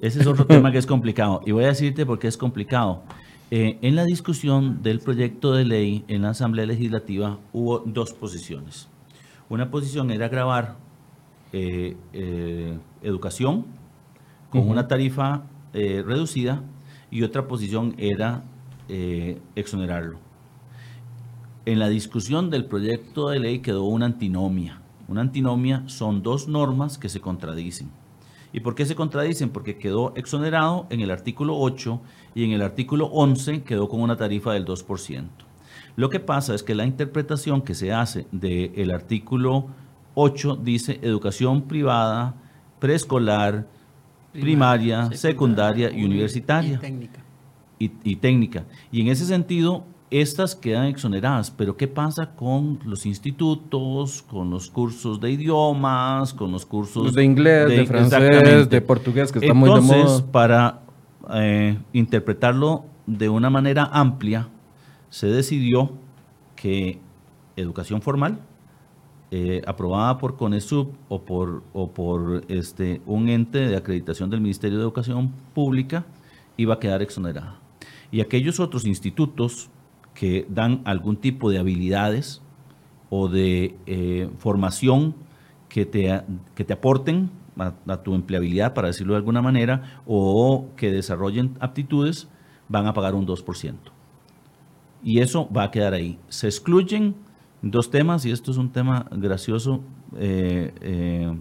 [0.00, 1.42] Ese es otro tema que es complicado.
[1.46, 3.02] Y voy a decirte por qué es complicado.
[3.54, 8.88] Eh, en la discusión del proyecto de ley en la Asamblea Legislativa hubo dos posiciones.
[9.50, 10.76] Una posición era grabar
[11.52, 13.66] eh, eh, educación
[14.48, 15.42] con una tarifa
[15.72, 16.62] reducida
[17.10, 18.42] y otra posición era
[19.54, 20.18] exonerarlo.
[21.64, 24.80] En la discusión del proyecto de ley quedó una antinomia.
[25.08, 27.90] Una antinomia son dos normas que se contradicen.
[28.52, 29.50] ¿Y por qué se contradicen?
[29.50, 32.00] Porque quedó exonerado en el artículo 8
[32.34, 35.24] y en el artículo 11 quedó con una tarifa del 2%.
[35.96, 39.66] Lo que pasa es que la interpretación que se hace del artículo
[40.14, 42.34] 8 dice educación privada,
[42.78, 43.66] preescolar,
[44.32, 47.20] primaria, secundaria y universitaria Y técnica.
[47.78, 48.64] y, y técnica.
[48.90, 51.50] Y en ese sentido, estas quedan exoneradas.
[51.50, 57.24] Pero ¿qué pasa con los institutos, con los cursos de idiomas, con los cursos de
[57.24, 60.32] inglés, de, francés, de portugués, que está muy de Entonces, moda.
[60.32, 60.80] para
[61.34, 64.48] eh, interpretarlo de una manera amplia,
[65.08, 65.92] se decidió
[66.56, 67.00] que
[67.56, 68.38] educación formal,
[69.30, 74.78] eh, aprobada por CONESUB o por, o por este, un ente de acreditación del Ministerio
[74.78, 76.04] de Educación Pública,
[76.56, 77.56] iba a quedar exonerada.
[78.10, 79.70] Y aquellos otros institutos
[80.14, 82.42] que dan algún tipo de habilidades
[83.10, 85.14] o de eh, formación
[85.68, 86.22] que te,
[86.54, 91.56] que te aporten a, a tu empleabilidad, para decirlo de alguna manera, o que desarrollen
[91.60, 92.28] aptitudes,
[92.68, 93.74] van a pagar un 2%.
[95.02, 96.18] Y eso va a quedar ahí.
[96.28, 97.14] Se excluyen
[97.60, 99.80] dos temas, y esto es un tema gracioso,
[100.16, 101.36] eh, eh,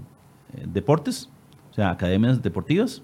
[0.65, 1.29] deportes,
[1.71, 3.01] o sea, academias deportivas,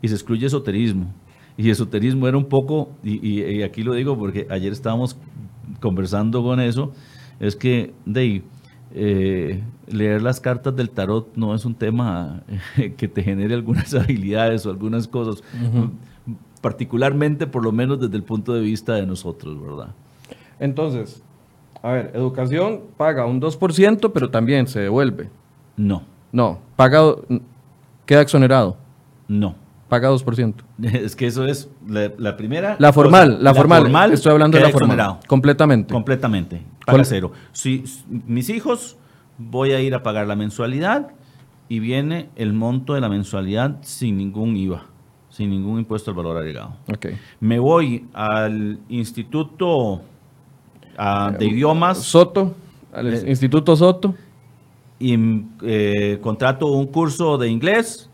[0.00, 1.12] y se excluye esoterismo.
[1.58, 5.16] Y esoterismo era un poco, y, y- y aquí lo digo porque ayer estábamos
[5.80, 6.92] conversando con eso,
[7.40, 8.42] es que de,
[8.94, 12.42] eh, leer las cartas del tarot no es un tema
[12.96, 15.42] que te genere algunas habilidades o algunas cosas,
[16.60, 19.94] particularmente por lo menos desde el punto de vista de nosotros, ¿verdad?
[20.58, 21.22] Entonces,
[21.82, 25.28] a ver, educación paga un 2%, pero también se devuelve.
[25.76, 27.02] No, No, paga,
[28.06, 28.76] queda exonerado,
[29.28, 29.54] no.
[29.88, 30.54] Paga 2%.
[30.82, 32.76] Es que eso es la, la primera.
[32.78, 33.42] La formal, cosa.
[33.42, 34.90] la, formal, estoy hablando de la formal.
[34.90, 35.20] exonerado.
[35.26, 35.92] Completamente.
[35.94, 36.62] Completamente.
[36.86, 37.32] Paga Con- cero.
[37.52, 38.96] Si mis hijos,
[39.38, 41.08] voy a ir a pagar la mensualidad
[41.68, 44.86] y viene el monto de la mensualidad sin ningún IVA,
[45.28, 46.76] sin ningún impuesto al valor agregado.
[46.92, 47.06] Ok.
[47.40, 50.00] Me voy al Instituto
[50.96, 52.54] ah, de Idiomas Soto,
[52.92, 54.14] al Eh, Instituto Soto.
[54.98, 55.14] y
[55.62, 58.07] eh, contrato un curso de inglés.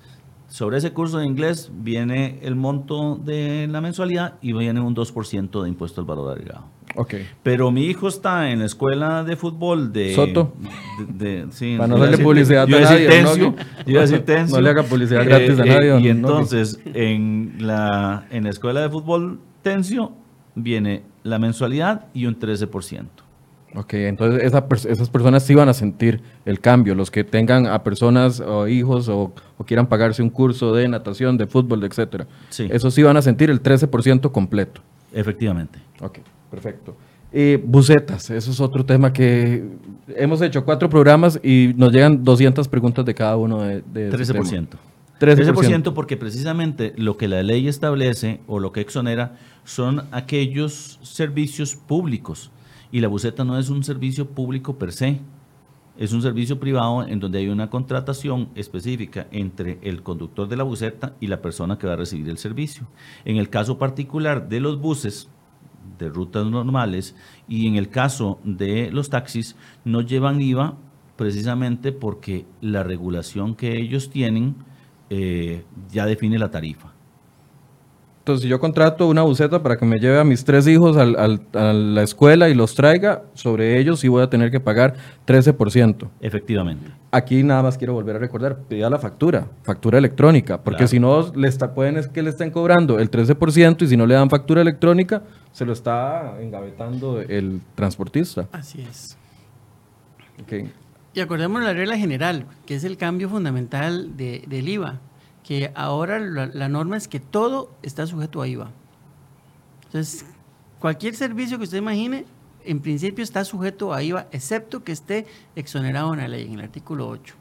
[0.54, 5.62] Sobre ese curso de inglés viene el monto de la mensualidad y viene un 2%
[5.64, 6.66] de impuesto al valor agregado.
[6.94, 7.14] Ok.
[7.42, 10.14] Pero mi hijo está en la escuela de fútbol de...
[10.14, 10.52] Soto.
[11.18, 13.10] de- de- sí, Para no darle publicidad yo a nadie, ¿no?
[13.32, 14.56] Tencio, yo iba a decir Tencio.
[14.56, 16.08] No le haga publicidad gratis a nadie, Y don Noli.
[16.10, 20.12] entonces, en la, en la escuela de fútbol Tencio
[20.54, 23.06] viene la mensualidad y un 13%.
[23.76, 27.82] Ok, entonces esa esas personas sí van a sentir el cambio, los que tengan a
[27.82, 32.26] personas o hijos o, o quieran pagarse un curso de natación, de fútbol, etcétera.
[32.50, 32.68] Sí.
[32.70, 34.80] Eso sí van a sentir el 13% completo.
[35.12, 35.80] Efectivamente.
[36.00, 36.18] Ok,
[36.50, 36.96] perfecto.
[37.32, 39.64] Eh, bucetas, eso es otro tema que
[40.14, 44.32] hemos hecho cuatro programas y nos llegan 200 preguntas de cada uno de, de ese
[44.34, 44.68] 13%.
[44.68, 44.82] tema.
[45.18, 51.74] 13% porque precisamente lo que la ley establece o lo que exonera son aquellos servicios
[51.74, 52.52] públicos.
[52.94, 55.18] Y la buceta no es un servicio público per se.
[55.98, 60.62] Es un servicio privado en donde hay una contratación específica entre el conductor de la
[60.62, 62.87] buceta y la persona que va a recibir el servicio.
[63.24, 65.28] En el caso particular de los buses,
[65.98, 67.16] de rutas normales
[67.48, 70.76] y en el caso de los taxis no llevan IVA
[71.16, 74.54] precisamente porque la regulación que ellos tienen
[75.11, 76.93] eh, ya define la tarifa.
[78.24, 81.14] Entonces, si yo contrato una buceta para que me lleve a mis tres hijos al-
[81.16, 84.94] al- a la escuela y los traiga, sobre ellos sí voy a tener que pagar
[85.26, 86.08] 13%.
[86.22, 86.90] Efectivamente.
[87.12, 90.88] Aquí nada más quiero volver a recordar, pida la factura, factura electrónica, porque Claro.
[90.88, 94.06] si no, le está, pueden es que le estén cobrando el 13% y si no
[94.06, 98.48] le dan factura electrónica, se lo está engavetando el transportista.
[98.52, 99.18] Así es.
[100.42, 100.66] Ok.
[101.12, 104.98] Y acordemos la regla general, que es el cambio fundamental de- del IVA,
[105.44, 108.70] que ahora la, la norma es que todo está sujeto a IVA.
[109.87, 110.26] Entonces,
[110.80, 112.24] cualquier servicio que usted imagine,
[112.64, 116.61] en principio está sujeto a IVA, excepto que esté exonerado en la ley, en el
[116.62, 117.35] artículo 8.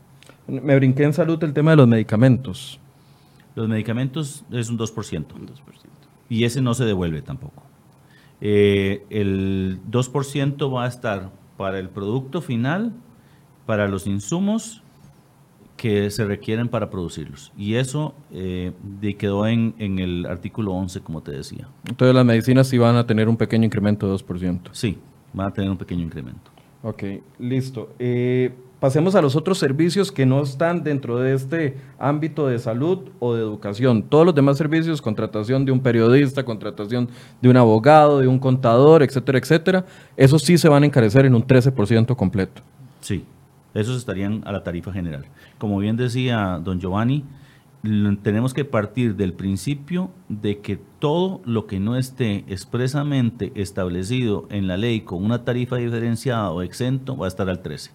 [0.48, 2.80] Me brinqué en salud el tema de los medicamentos.
[3.56, 5.34] Los medicamentos es un 2%.
[5.36, 5.54] Un 2%.
[6.30, 7.63] Y ese no se devuelve tampoco.
[8.42, 12.92] Eh, el 2% va a estar para el producto final,
[13.66, 14.84] para los insumos
[15.84, 17.52] que se requieren para producirlos.
[17.58, 21.67] Y eso eh, de- quedó en, en el artículo 11, como te decía.
[21.89, 24.69] Entonces las medicinas sí van a tener un pequeño incremento de 2%.
[24.72, 24.98] Sí,
[25.38, 26.52] va a tener un pequeño incremento.
[26.84, 27.04] Ok,
[27.38, 27.89] listo.
[28.00, 33.10] Eh, pasemos a los otros servicios que no están dentro de este ámbito de salud
[33.19, 34.04] o de educación.
[34.04, 37.10] Todos los demás servicios, contratación de un periodista, contratación
[37.41, 41.36] de un abogado, de un contador, etcétera, etcétera, esos sí se van a encarecer en
[41.36, 42.62] un 13% completo.
[43.02, 43.26] Sí,
[43.74, 45.26] esos estarían a la tarifa general.
[45.58, 47.26] Como bien decía don Giovanni,
[48.22, 54.68] tenemos que partir del principio de que todo lo que no esté expresamente establecido en
[54.68, 57.92] la ley con una tarifa diferenciada o exento va a estar al 13.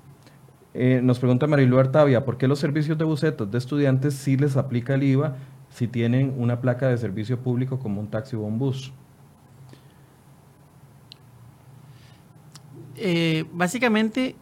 [0.74, 4.56] Eh, nos pregunta Marilu Artavia, ¿por qué los servicios de bucetas de estudiantes sí les
[4.58, 5.36] aplica el IVA
[5.70, 8.92] si tienen una placa de servicio público como un taxi o un bus?
[12.96, 14.36] Eh, básicamente,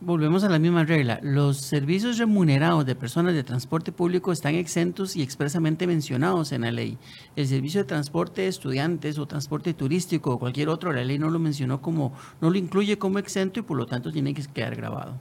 [0.00, 1.20] volvemos a la misma regla.
[1.22, 6.72] Los servicios remunerados de personas de transporte público están exentos y expresamente mencionados en la
[6.72, 6.96] ley.
[7.36, 11.28] El servicio de transporte de estudiantes o transporte turístico o cualquier otro, la ley no
[11.30, 14.74] lo mencionó como, no lo incluye como exento y por lo tanto tiene que quedar
[14.74, 15.14] grabado.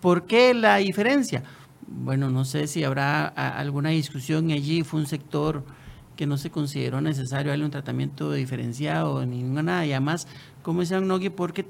[0.00, 1.42] ¿Por qué la diferencia?
[1.86, 5.64] Bueno, no sé si habrá a- alguna discusión allí, fue un sector
[6.16, 10.28] que no se consideró necesario darle un tratamiento diferenciado ni nada, y además,
[10.62, 11.66] como decía Nogui, porque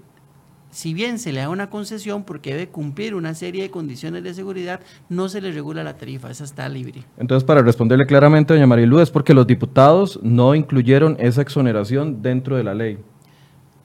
[0.75, 4.35] si bien se le da una concesión porque debe cumplir una serie de condiciones de
[4.35, 7.05] seguridad, no se le regula la tarifa, esa está libre.
[7.17, 12.57] Entonces, para responderle claramente, doña Marilu, es porque los diputados no incluyeron esa exoneración dentro
[12.57, 12.99] de la ley.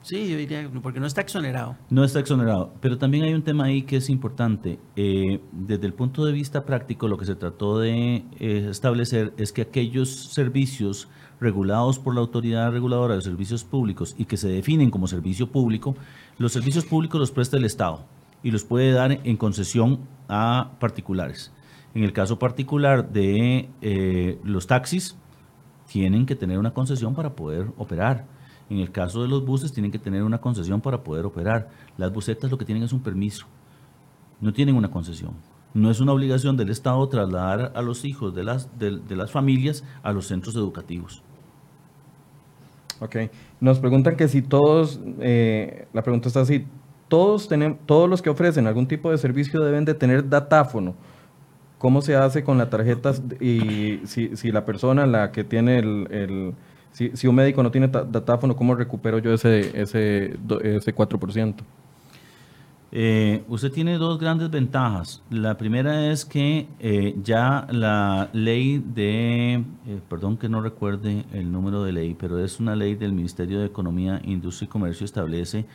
[0.02, 1.78] Sí, yo diría, porque no está exonerado.
[1.92, 4.80] No está exonerado, pero también hay un tema ahí que es importante.
[4.96, 9.52] Eh, desde el punto de vista práctico, lo que se trató de eh, establecer es
[9.52, 11.08] que aquellos servicios
[11.40, 15.96] regulados por la autoridad reguladora de servicios públicos y que se definen como servicio público,
[16.40, 18.00] los servicios públicos los presta el Estado
[18.42, 21.52] y los puede dar en concesión a particulares.
[21.94, 25.18] En el caso particular de eh, los taxis,
[25.88, 28.26] tienen que tener una concesión para poder operar.
[28.70, 31.70] En el caso de los buses, tienen que tener una concesión para poder operar.
[31.98, 33.46] Las busetas lo que tienen es un permiso,
[34.40, 35.34] no tienen una concesión.
[35.74, 39.30] No es una obligación del Estado trasladar a los hijos de las, de, de las
[39.30, 41.22] familias a los centros educativos.
[43.00, 43.16] Ok.
[43.62, 46.66] Nos preguntan que si todos, eh, la pregunta está así,
[47.08, 50.96] todos, tenemos, todos los que ofrecen algún tipo de servicio deben de tener datáfono.
[51.78, 56.08] ¿Cómo se hace con la tarjeta y si, si la persona, la que tiene el,
[56.12, 56.54] el-
[56.92, 61.56] si, si un médico no tiene datáfono, ¿cómo recupero yo ese, ese, ese 4%?
[62.92, 65.22] Eh, usted tiene dos grandes ventajas.
[65.30, 71.52] La primera es que eh, ya la ley de, eh, perdón que no recuerde el
[71.52, 75.66] número de ley, pero es una ley del Ministerio de Economía, Industria y Comercio establece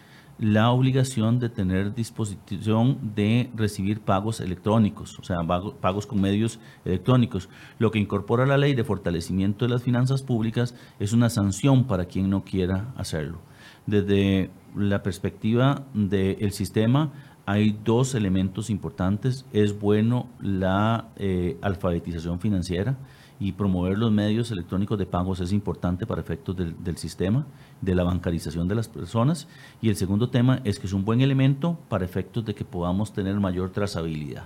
[0.41, 6.59] la obligación de tener disposición de recibir pagos electrónicos, o sea, pago- pagos con medios
[6.85, 7.49] electrónicos.
[7.79, 12.07] Lo que incorpora la ley de fortalecimiento de las finanzas públicas es una sanción para
[12.07, 13.39] quien no quiera hacerlo.
[13.87, 17.13] Desde la perspectiva del sistema,
[17.47, 19.45] hay dos elementos importantes.
[19.53, 22.97] Es bueno la eh, alfabetización financiera
[23.41, 27.47] y promover los medios electrónicos de pagos es importante para efectos del, sistema,
[27.81, 29.49] de la bancarización de las personas.
[29.83, 33.13] Y el segundo tema es que es un buen elemento para efectos de que podamos
[33.13, 34.45] tener mayor trazabilidad.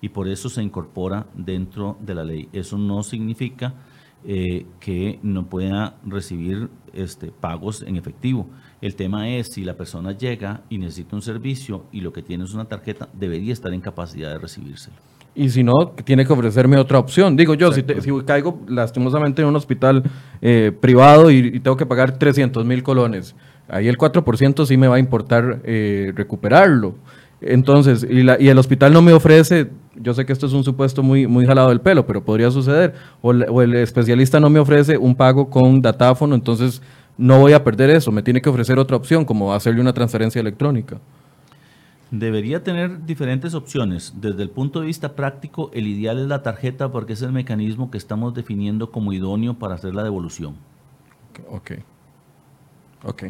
[0.00, 2.48] Y por eso se incorpora dentro de la ley.
[2.52, 3.74] Eso no significa
[4.24, 8.48] eh, que no pueda recibir este, pagos en efectivo.
[8.82, 12.44] El tema es si la persona llega y necesita un servicio y lo que tiene
[12.44, 14.96] es una tarjeta, debería estar en capacidad de recibírselo.
[15.34, 17.36] Y si no, tiene que ofrecerme otra opción.
[17.36, 20.02] Digo yo, si, te, si, caigo lastimosamente en un hospital
[20.40, 23.36] eh, privado y, y, tengo que pagar 300 mil colones,
[23.68, 26.94] ahí el 4% sí me va a importar eh, recuperarlo.
[27.42, 30.64] Entonces, y, la, y, el hospital no me ofrece, yo sé que esto es un
[30.64, 34.58] supuesto muy, muy jalado del pelo, pero podría suceder, o, o el especialista no me
[34.58, 36.82] ofrece un pago con datáfono, entonces
[37.20, 40.40] no voy a perder eso, me tiene que ofrecer otra opción, como hacerle una transferencia
[40.40, 40.98] electrónica.
[42.10, 44.14] Debería tener diferentes opciones.
[44.16, 47.90] Desde el punto de vista práctico, el ideal es la tarjeta porque es el mecanismo
[47.90, 50.56] que estamos definiendo como idóneo para hacer la devolución.
[51.50, 51.72] Ok.
[53.04, 53.24] Ok.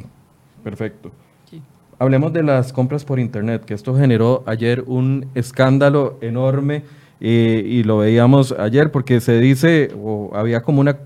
[0.62, 1.10] Perfecto.
[1.50, 1.60] Sí.
[1.98, 6.84] Hablemos de las compras por Internet, que esto generó ayer un escándalo enorme
[7.20, 10.96] eh, y lo veíamos ayer porque se dice, o había como una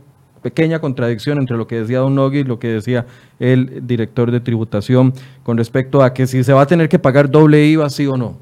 [0.45, 3.07] pequeña contradicción entre lo que decía Don Nogui y lo que decía
[3.39, 7.31] el director de tributación con respecto a que si se va a tener que pagar
[7.31, 8.37] doble IVA, sí o no.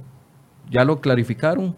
[0.69, 1.77] ¿Ya lo clarificaron?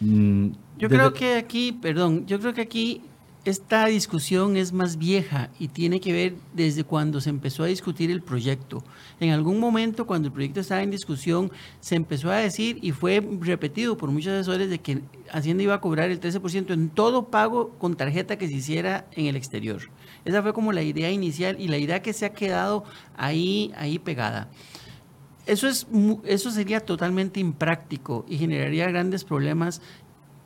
[0.00, 3.02] Mm, yo creo que aquí, perdón, yo creo que aquí
[3.50, 8.10] esta discusión es más vieja y tiene que ver desde cuando se empezó a discutir
[8.10, 8.82] el proyecto.
[9.20, 13.24] En algún momento, cuando el proyecto estaba en discusión, se empezó a decir y fue
[13.40, 17.70] repetido por muchos asesores de que Hacienda iba a cobrar el 13% en todo pago
[17.78, 19.80] con tarjeta que se hiciera en el exterior.
[20.24, 22.82] Esa fue como la idea inicial y la idea que se ha quedado
[23.16, 24.50] ahí, ahí pegada.
[25.46, 25.86] Eso, es,
[26.24, 29.80] eso sería totalmente impráctico y generaría grandes problemas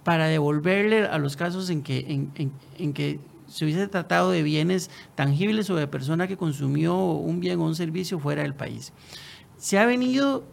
[0.04, 4.90] para devolverle a los casos en que, en, en, que se hubiese tratado de bienes
[5.14, 8.92] tangibles o de persona que consumió un bien o un servicio fuera del país.
[9.58, 10.44] Se ha venido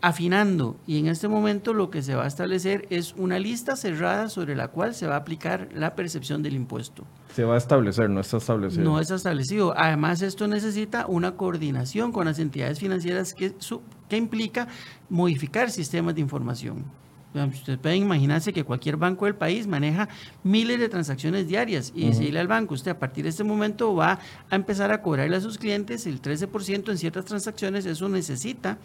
[0.00, 4.28] afinando y en este momento lo que se va a establecer es una lista cerrada
[4.28, 7.04] sobre la cual se va a aplicar la percepción del impuesto.
[7.34, 8.84] Se va a establecer, no está establecido.
[8.84, 9.74] No está establecido.
[9.76, 13.54] Además, esto necesita una coordinación con las entidades financieras que,
[14.08, 14.68] que implica
[15.08, 16.84] modificar sistemas de información.
[17.34, 20.08] Ustedes pueden imaginarse que cualquier banco del país maneja
[20.42, 24.18] miles de transacciones diarias y decirle al banco, usted a partir de este momento va
[24.48, 28.78] a empezar a cobrarle a sus clientes el 13% en ciertas transacciones, eso necesita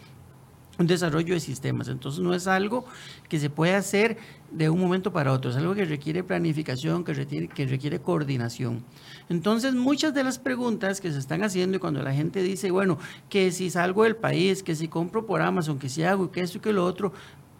[0.78, 1.88] un desarrollo de sistemas.
[1.88, 2.84] Entonces no es algo
[3.28, 4.18] que se puede hacer
[4.50, 8.84] de un momento para otro, es algo que requiere planificación, que requiere, que requiere coordinación.
[9.28, 12.98] Entonces muchas de las preguntas que se están haciendo y cuando la gente dice, bueno,
[13.28, 16.58] que si salgo del país, que si compro por Amazon, que si hago, que esto
[16.58, 17.12] y que lo otro,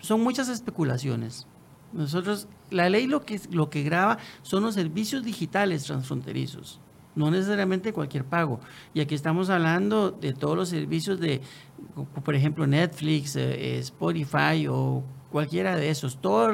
[0.05, 1.46] son muchas especulaciones.
[1.92, 6.80] Nosotros, la ley lo que, lo que graba son los servicios digitales transfronterizos,
[7.14, 8.61] no necesariamente cualquier pago.
[8.92, 11.40] Y aquí estamos hablando de todos los servicios de,
[12.24, 16.52] por ejemplo, Netflix, eh, Spotify o cualquiera de esos, toda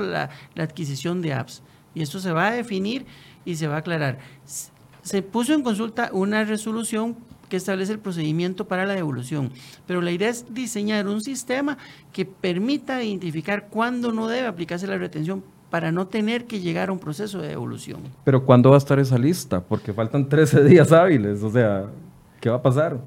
[0.54, 1.62] la adquisición de apps.
[1.94, 3.06] Y esto se va a definir
[3.44, 4.18] y se va a aclarar.
[5.02, 7.16] Se puso en consulta una resolución
[7.50, 9.50] que establece el procedimiento para la devolución.
[9.86, 11.76] Pero la idea es diseñar un sistema
[12.14, 16.92] que permita identificar cuándo no debe aplicarse la retención para no tener que llegar a
[16.92, 18.00] un proceso de devolución.
[18.24, 19.60] Pero ¿cuándo va a estar esa lista?
[19.60, 21.84] Porque faltan 13 días hábiles, o sea,
[22.40, 22.98] ¿qué va a pasar?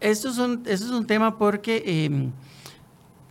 [0.00, 1.82] Esto es un, esto es un tema porque...
[1.86, 2.30] Eh,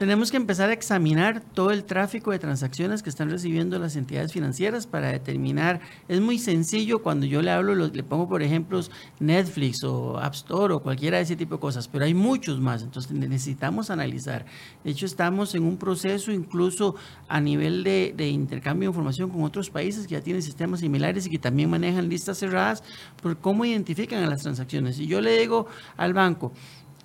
[0.02, 4.34] tenemos que empezar a examinar todo el tráfico de transacciones que están recibiendo las entidades
[4.34, 8.82] financieras para determinar, es muy sencillo cuando yo le hablo, le pongo por ejemplo
[9.20, 12.82] Netflix o App Store o cualquiera de ese tipo de cosas, pero hay muchos más,
[12.82, 14.44] entonces necesitamos analizar.
[14.84, 16.96] De hecho, estamos en un proceso incluso
[17.28, 21.30] a nivel de, intercambio de información con otros países que ya tienen sistemas similares y
[21.30, 22.84] que también manejan listas cerradas
[23.22, 25.00] por cómo identifican a las transacciones.
[25.00, 26.54] Y yo le digo al banco,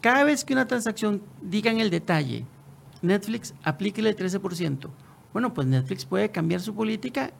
[0.00, 2.46] cada vez que una transacción diga en el detalle,
[3.02, 4.88] Netflix, aplíquele el 13%.
[5.32, 7.32] Bueno, pues Netflix puede cambiar su política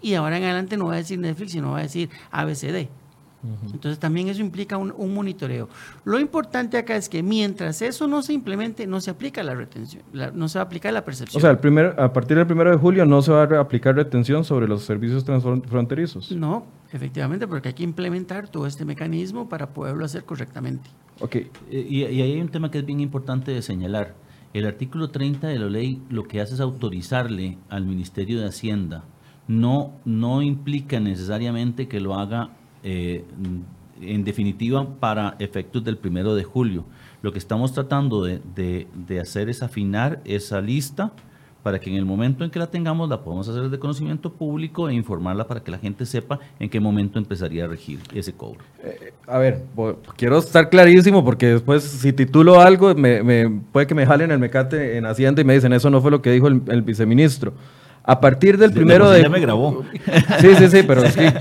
[0.00, 2.88] y ahora en adelante no va a decir Netflix, sino va a decir ABCD.
[3.72, 5.68] Entonces también eso implica un, monitoreo.
[6.04, 10.02] Lo importante acá es que mientras eso no se implemente, no se aplica la retención,
[10.34, 11.40] no se va a aplicar la percepción.
[11.40, 13.96] O sea, el primer, a partir del primero de julio no se va a aplicar
[13.96, 16.30] retención sobre los servicios transfronterizos.
[16.30, 20.88] No, efectivamente, porque hay que implementar todo este mecanismo para poderlo hacer correctamente.
[21.20, 21.36] Ok.
[21.68, 24.14] Y, y ahí hay un tema que es bien importante de señalar.
[24.54, 29.04] El artículo 30 de la ley lo que hace es autorizarle al Ministerio de Hacienda.
[29.48, 32.50] No, no implica necesariamente que lo haga
[32.82, 33.24] eh,
[34.00, 36.84] en definitiva para efectos del primero de julio.
[37.22, 41.12] Lo que estamos tratando de, hacer es afinar esa lista
[41.62, 44.88] para que en el momento en que la tengamos la podamos hacer de conocimiento público
[44.88, 48.60] e informarla para que la gente sepa en qué momento empezaría a regir ese cobro.
[48.82, 49.62] Eh, a ver,
[50.16, 54.96] quiero estar clarísimo porque después si titulo algo me, puede que me jalen el mecate
[54.96, 57.52] en Hacienda y me dicen eso no fue lo que dijo el, viceministro.
[58.04, 59.22] A partir del primero de...
[59.22, 59.84] Ya me grabó.
[60.40, 61.32] Sí, sí, sí, pero es que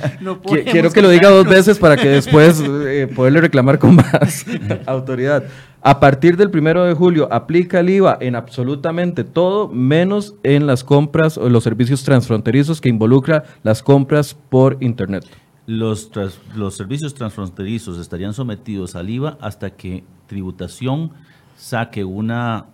[0.72, 4.46] quiero que lo diga dos veces para que después eh, poderle reclamar con más
[4.86, 5.44] autoridad.
[5.82, 10.84] A partir del primero de julio aplica el IVA en absolutamente todo, menos en las
[10.84, 15.26] compras o los servicios transfronterizos que involucra las compras por Internet.
[15.66, 16.12] Los,
[16.56, 21.12] los servicios transfronterizos estarían sometidos al IVA hasta que tributación
[21.58, 22.66] saque una,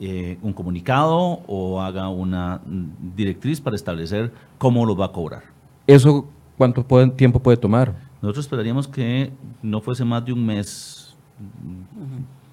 [0.00, 2.60] eh, un comunicado o haga una
[3.16, 5.44] directriz para establecer cómo lo va a cobrar.
[5.86, 6.26] ¿Eso
[6.56, 7.94] cuánto tiempo puede tomar?
[8.20, 9.32] Nosotros esperaríamos que
[9.62, 11.16] no fuese más de un mes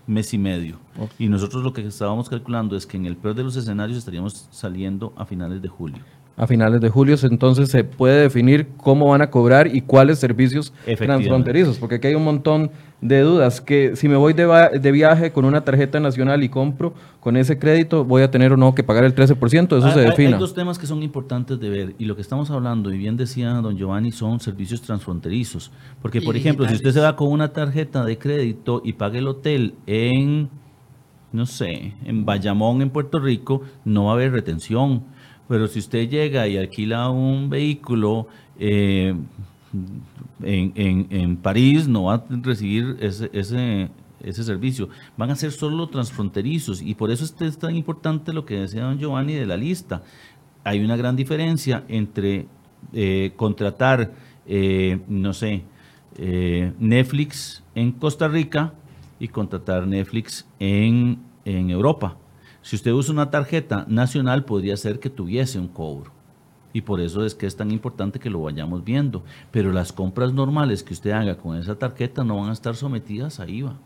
[0.08, 0.78] mes y medio.
[1.18, 4.48] Y nosotros lo que estábamos calculando es que en el peor de los escenarios estaríamos
[4.52, 6.04] saliendo a finales de julio.
[6.38, 10.73] A finales de julio, entonces se puede definir cómo van a cobrar y cuáles servicios
[10.86, 12.71] transfronterizos, porque aquí hay un montón
[13.01, 17.38] de dudas, que si me voy de, viaje con una tarjeta nacional y compro con
[17.38, 20.33] ese crédito, voy a tener o no que pagar el 13%, eso se define.
[20.33, 23.15] Hay dos temas que son importantes de ver, y lo que estamos hablando, y bien
[23.15, 25.71] decía don Giovanni, son servicios transfronterizos.
[26.01, 29.27] Porque, por ejemplo, si usted se va con una tarjeta de crédito y paga el
[29.27, 30.49] hotel en,
[31.31, 35.03] no sé, en Bayamón, en Puerto Rico, no va a haber retención.
[35.48, 38.28] Pero si usted llega y alquila un vehículo,
[38.58, 39.14] eh,
[40.43, 43.89] en, en, París no va a recibir ese, ese,
[44.22, 44.89] ese, servicio.
[45.18, 49.00] Van a ser solo transfronterizos y por eso es tan importante lo que decía don
[49.00, 50.04] Giovanni de la lista.
[50.64, 52.48] Hay una gran diferencia entre
[52.93, 54.14] eh, contratar,
[54.46, 55.64] eh, no sé,
[56.18, 58.74] eh, Netflix en Costa Rica
[59.20, 62.18] y contratar Netflix en, en Europa.
[62.66, 66.11] Si usted usa una tarjeta nacional, podría ser que tuviese un cobro
[66.74, 69.24] y por eso es que es tan importante que lo vayamos viendo.
[69.51, 73.39] Pero las compras normales que usted haga con esa tarjeta no van a estar sometidas
[73.39, 73.78] a IVA,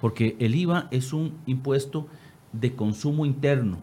[0.00, 2.06] porque el IVA es un impuesto
[2.52, 3.78] de consumo interno.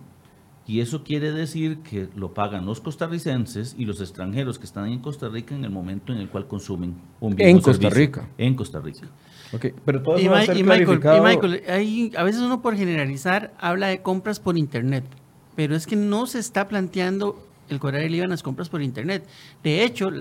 [0.66, 5.00] Y eso quiere decir que lo pagan los costarricenses y los extranjeros que están en
[5.00, 7.50] Costa Rica en el momento en el cual consumen un bien.
[7.50, 8.30] En Costa Rica.
[8.38, 9.08] En Costa Rica.
[9.54, 14.58] Okay, pero todo y, y Michael, a veces uno por generalizar habla de compras por
[14.58, 15.04] Internet,
[15.56, 17.38] pero es que no se está planteando
[17.72, 19.26] el cobrar el IVA en las compras por internet.
[19.64, 20.12] De hecho,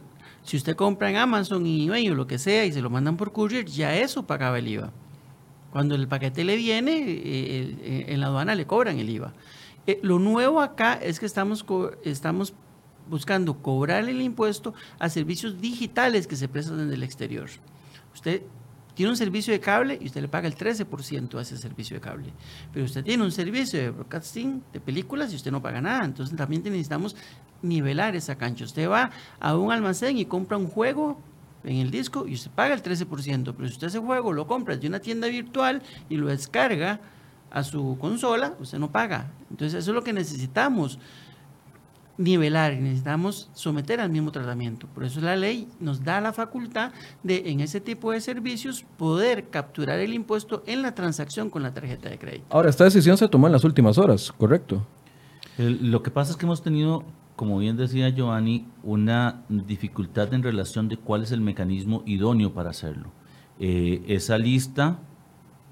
[0.43, 3.17] si usted compra en Amazon y eBay o lo que sea y se lo mandan
[3.17, 4.93] por courier, ya eso pagaba el IVA.
[5.73, 9.33] Cuando el paquete le viene, eh, eh, en la aduana le cobran el IVA.
[9.87, 11.65] Eh, lo nuevo acá es que estamos,
[12.05, 12.55] estamos
[13.09, 17.49] buscando cobrar el impuesto a servicios digitales que se prestan en el exterior.
[18.15, 18.43] Usted
[18.95, 22.01] tiene un servicio de cable y usted le paga el 13% a ese servicio de
[22.01, 22.33] cable.
[22.73, 26.05] Pero usted tiene un servicio de broadcasting de películas y usted no paga nada.
[26.05, 27.17] Entonces también necesitamos
[27.63, 28.65] nivelar esa cancha.
[28.65, 31.21] Usted va a un almacén y compra un juego
[31.65, 33.55] en el disco y usted paga el 13%.
[33.57, 37.01] Pero si usted ese juego lo compra de una tienda virtual y lo descarga
[37.51, 39.31] a su consola, usted no paga.
[39.51, 40.99] Entonces eso es lo que necesitamos
[42.21, 44.87] nivelar y necesitamos someter al mismo tratamiento.
[44.89, 46.93] Por eso la ley nos da la facultad
[47.23, 51.73] de en ese tipo de servicios poder capturar el impuesto en la transacción con la
[51.73, 52.45] tarjeta de crédito.
[52.51, 54.87] Ahora, esta decisión se tomó en las últimas horas, ¿correcto?
[55.59, 57.05] lo que pasa es que hemos tenido,
[57.37, 62.71] como bien decía Giovanni, una dificultad en relación de cuál es el mecanismo idóneo para
[62.71, 63.13] hacerlo.
[63.59, 65.01] Eh, esa lista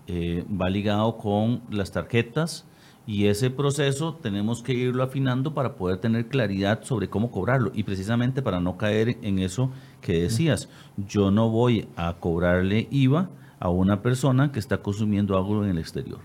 [0.07, 2.67] eh, va ligado con las tarjetas,
[3.09, 7.83] y ese proceso tenemos que irlo afinando para poder tener claridad sobre cómo cobrarlo y
[7.85, 9.71] precisamente para no caer en eso
[10.03, 10.69] que decías.
[10.99, 13.31] Yo no voy a cobrarle IVA
[13.61, 16.19] a una persona que está consumiendo algo en el exterior.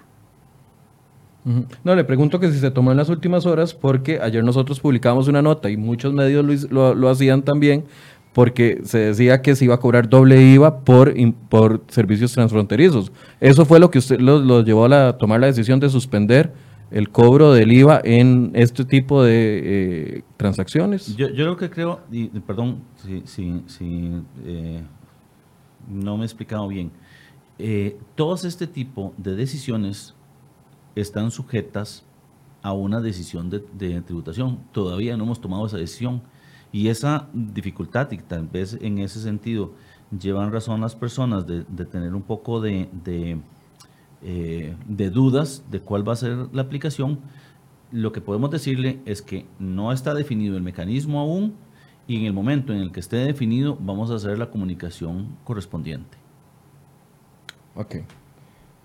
[1.85, 5.29] No, le pregunto que si se tomó en las últimas horas porque ayer nosotros publicamos
[5.29, 7.85] una nota y muchos medios lo, hacían también
[8.33, 11.13] porque se decía que se iba a cobrar doble IVA por,
[11.47, 13.09] por servicios transfronterizos.
[13.39, 16.51] Eso fue lo que usted lo, llevó a tomar la decisión de suspender
[16.93, 21.15] el cobro del IVA en este tipo de eh, transacciones?
[21.17, 22.01] Yo, yo, lo que creo,
[22.45, 22.83] perdón
[23.25, 23.43] si,
[24.45, 24.83] eh,
[25.89, 26.91] no me he explicado bien,
[27.57, 30.13] eh, todos este tipo de decisiones
[30.95, 32.05] están sujetas
[32.61, 33.59] a una decisión de,
[34.01, 34.59] tributación.
[34.71, 36.21] Todavía no hemos tomado esa decisión.
[36.71, 39.73] Y esa dificultad, y tal vez en ese sentido
[40.17, 42.87] llevan razón las personas de, tener un poco de
[44.23, 47.19] eh, de dudas de cuál va a ser la aplicación,
[47.91, 51.55] lo que podemos decirle es que no está definido el mecanismo aún
[52.07, 56.17] y en el momento en el que esté definido vamos a hacer la comunicación correspondiente.
[57.75, 57.97] Ok.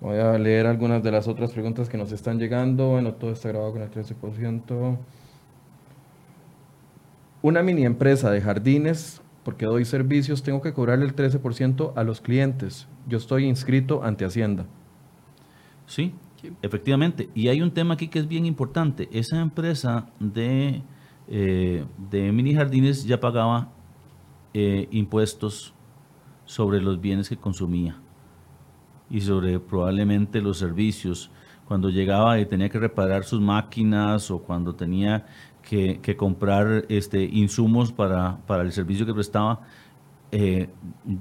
[0.00, 2.90] Voy a leer algunas de las otras preguntas que nos están llegando.
[2.90, 4.98] Bueno, todo está grabado con el 13%.
[7.42, 12.20] Una mini empresa de jardines, porque doy servicios, tengo que cobrarle el 13% a los
[12.20, 12.86] clientes.
[13.08, 14.66] Yo estoy inscrito ante Hacienda.
[15.88, 16.14] Sí,
[16.62, 17.30] efectivamente.
[17.34, 19.08] Y hay un tema aquí que es bien importante.
[19.10, 20.82] Esa empresa de,
[21.26, 23.72] eh, de mini jardines ya pagaba
[24.52, 25.74] eh, impuestos
[26.44, 27.96] sobre los bienes que consumía
[29.10, 31.30] y sobre probablemente los servicios.
[31.66, 35.26] Cuando llegaba y tenía que reparar sus máquinas o cuando tenía
[35.62, 39.60] que, comprar este, insumos para, para, el servicio que prestaba,
[40.32, 40.68] eh,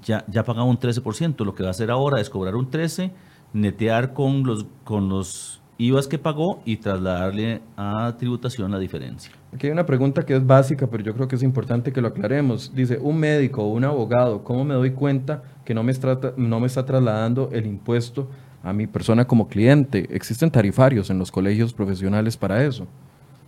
[0.02, 1.46] ya, ya pagaba un 13%.
[1.46, 3.12] Lo que va a hacer ahora es cobrar un 13%,
[3.54, 9.32] netear con los, con los IVAs que pagó y trasladarle a tributación la diferencia.
[9.54, 12.08] Aquí hay una pregunta que es básica, pero yo creo que es importante que lo
[12.08, 12.74] aclaremos.
[12.74, 16.60] Dice, un médico o un abogado, ¿cómo me doy cuenta que no me, está, no
[16.60, 18.28] me está trasladando el impuesto
[18.64, 20.08] a mi persona como cliente?
[20.12, 22.88] Existen tarifarios en los colegios profesionales para eso.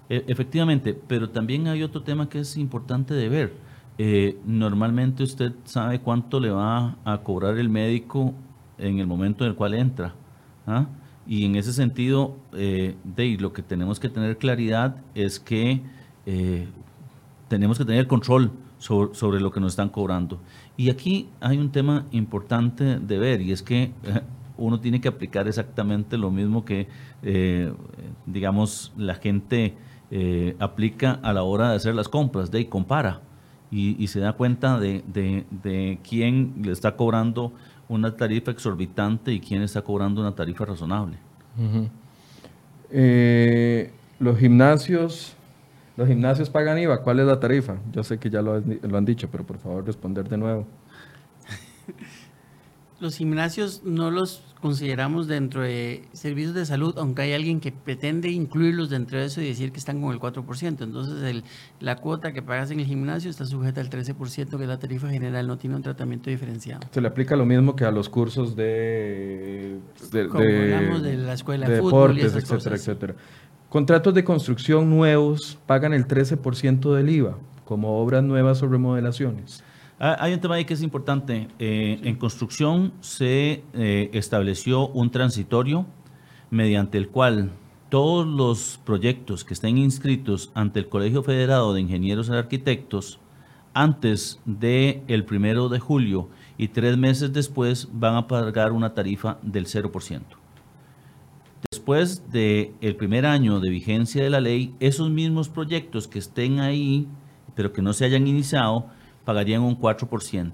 [0.07, 3.53] E, efectivamente, pero también hay otro tema que es importante de ver.
[3.97, 8.33] Eh, normalmente usted sabe cuánto le va a cobrar el médico
[8.79, 10.15] en el momento en el cual entra.
[10.65, 10.87] ¿ah?
[11.27, 15.81] Y en ese sentido, eh, de, lo que tenemos que tener claridad es que
[16.25, 16.67] eh,
[17.47, 20.39] tenemos que tener control sobre, lo que nos están cobrando.
[20.75, 24.21] Y aquí hay un tema importante de ver, y es que eh,
[24.57, 26.87] uno tiene que aplicar exactamente lo mismo que,
[28.25, 29.77] digamos, la gente
[30.59, 33.21] aplica a la hora de hacer las compras, de compara.
[33.71, 37.53] Y, se da cuenta de, de quién le está cobrando
[37.89, 41.17] una tarifa exorbitante y quién está cobrando una tarifa razonable.
[42.91, 45.33] Eh, los gimnasios,
[45.97, 47.77] los gimnasios pagan IVA, ¿cuál es la tarifa?
[47.91, 50.65] Yo sé que ya lo, lo han dicho, pero por favor responder de nuevo.
[52.99, 58.29] los gimnasios no los consideramos dentro de servicios de salud, aunque hay alguien que pretende
[58.29, 60.83] incluirlos dentro de eso y decir que están con el 4%.
[60.83, 61.43] Entonces, el,
[61.79, 65.09] la cuota que pagas en el gimnasio está sujeta al 13%, que es la tarifa
[65.09, 66.81] general, no tiene un tratamiento diferenciado.
[66.91, 69.79] Se le aplica lo mismo que a los cursos de,
[70.11, 73.15] de, Como hablamos de la escuela de, fútbol deportes, etcétera, etcétera.
[73.69, 79.63] Contratos de construcción nuevos pagan el 13% del IVA, como obras nuevas o remodelaciones.
[80.01, 81.49] Ah, hay un tema ahí que es importante.
[81.59, 85.85] Eh, en construcción se eh, estableció un transitorio
[86.49, 87.51] mediante el cual
[87.89, 93.19] todos los proyectos que estén inscritos ante el Colegio Federado de Ingenieros y Arquitectos
[93.73, 99.37] antes del el primero de julio y tres meses después van a pagar una tarifa
[99.41, 100.21] del 0%.
[101.69, 106.61] Después del el primer año de vigencia de la ley, esos mismos proyectos que estén
[106.61, 107.05] ahí,
[107.53, 108.85] pero que no se hayan iniciado,
[109.29, 110.51] pagarían un 4%.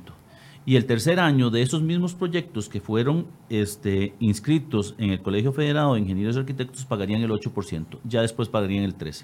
[0.65, 5.53] Y el tercer año de esos mismos proyectos que fueron este, inscritos en el Colegio
[5.53, 9.23] Federado de Ingenieros y Arquitectos pagarían el 8%, ya después pagarían el 13%.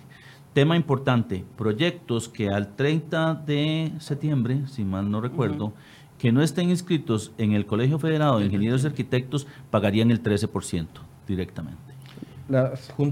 [0.53, 5.73] Tema importante, proyectos que al 30 de septiembre, si mal no recuerdo,
[6.17, 10.87] que no estén inscritos en el Colegio Federado de Ingenieros y Arquitectos pagarían el 13%
[11.27, 11.90] directamente.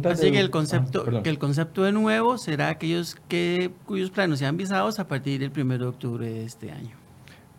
[0.06, 4.40] Así que el concepto, ah, que el concepto de nuevo será aquellos que, cuyos planos
[4.40, 6.96] sean visados a partir del 1 de octubre de este año.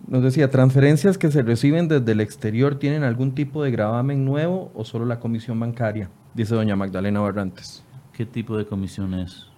[0.06, 4.72] Nos decía, ¿transferencias que se reciben desde el exterior tienen algún tipo de gravamen nuevo
[4.74, 6.10] o solo la comisión bancaria?
[6.34, 7.84] Dice doña Magdalena Barrantes.
[8.12, 9.50] ¿Qué tipo de comisión es?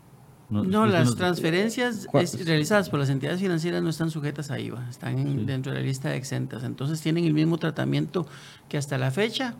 [0.53, 2.07] No, las transferencias
[2.45, 6.11] realizadas por las entidades financieras no están sujetas a IVA, están dentro de la lista
[6.11, 6.63] de exentas.
[6.63, 8.27] Entonces tienen el mismo tratamiento
[8.69, 9.55] que hasta la fecha,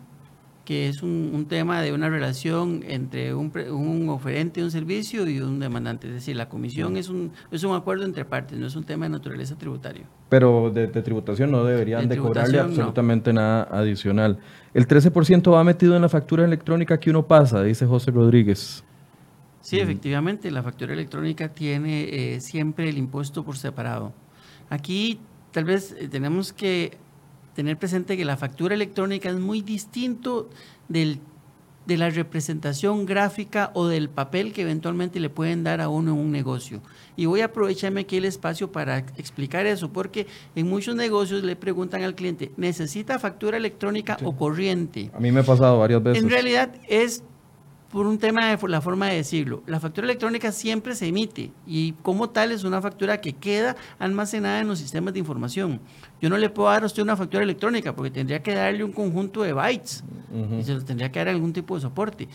[0.65, 5.39] que es un, tema de una relación entre un, un, oferente de un servicio y
[5.39, 6.07] un demandante.
[6.07, 9.05] Es decir, la comisión es un, es un acuerdo entre partes, no es un tema
[9.05, 10.05] de naturaleza tributaria.
[10.29, 14.39] Pero de, tributación no deberían de, cobrarle absolutamente nada adicional.
[14.73, 18.83] El 13% va metido en la factura electrónica que uno pasa, dice José Rodríguez.
[19.59, 22.03] Sí, efectivamente, la factura electrónica tiene
[22.35, 24.13] eh, siempre el impuesto por separado.
[24.69, 25.19] Aquí
[25.51, 26.97] tal vez eh, tenemos que
[27.55, 30.49] tener presente que la factura electrónica es muy distinto
[30.87, 31.19] del,
[31.85, 36.19] de la representación gráfica o del papel que eventualmente le pueden dar a uno en
[36.19, 36.81] un negocio.
[37.15, 41.55] Y voy a aprovecharme aquí el espacio para explicar eso, porque en muchos negocios le
[41.55, 45.11] preguntan al cliente, ¿necesita factura electrónica o corriente?
[45.13, 46.23] A mí me ha pasado varias veces.
[46.23, 47.23] En realidad es
[47.93, 49.61] por un tema de la forma de decirlo.
[49.67, 54.61] La factura electrónica siempre se emite y como tal es una factura que queda almacenada
[54.61, 55.79] en los sistemas de información.
[56.19, 58.93] Yo no le puedo dar a usted una factura electrónica porque tendría que darle un
[58.93, 60.03] conjunto de bytes
[60.59, 62.27] y se los tendría que dar algún tipo de soporte.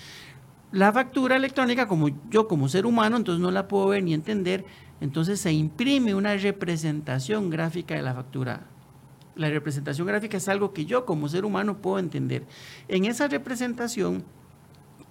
[0.71, 4.65] La factura electrónica, como yo como ser humano, entonces no la puedo ver ni entender,
[5.01, 8.69] entonces se imprime una representación gráfica de la factura
[9.35, 12.47] La representación gráfica es algo que yo como ser humano puedo entender.
[12.87, 14.23] En esa representación,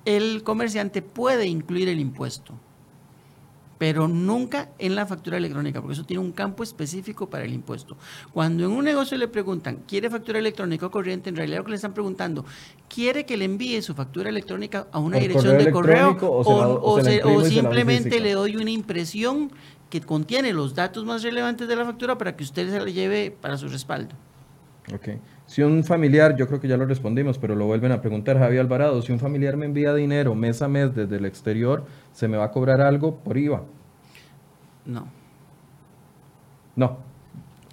[0.07, 2.53] el comerciante puede incluir el impuesto
[3.77, 7.95] pero nunca en la factura electrónica, porque eso tiene un campo específico para el impuesto.
[8.33, 11.29] Cuando en un negocio le preguntan, ¿quiere factura electrónica o corriente?
[11.29, 12.45] En realidad lo que le están preguntando,
[12.89, 18.33] ¿quiere que le envíe su factura electrónica a una dirección de correo o, simplemente le
[18.33, 19.51] doy una impresión
[19.89, 23.31] que contiene los datos más relevantes de la factura para que usted se la lleve
[23.31, 24.15] para su respaldo?
[24.93, 25.09] Ok.
[25.47, 28.61] Si un familiar, yo creo que ya lo respondimos, pero lo vuelven a preguntar, Javier
[28.61, 32.35] Alvarado, si un familiar me envía dinero mes a mes desde el exterior, ¿se me
[32.35, 33.63] va a cobrar algo por IVA?
[34.85, 35.07] No.
[36.75, 36.97] No.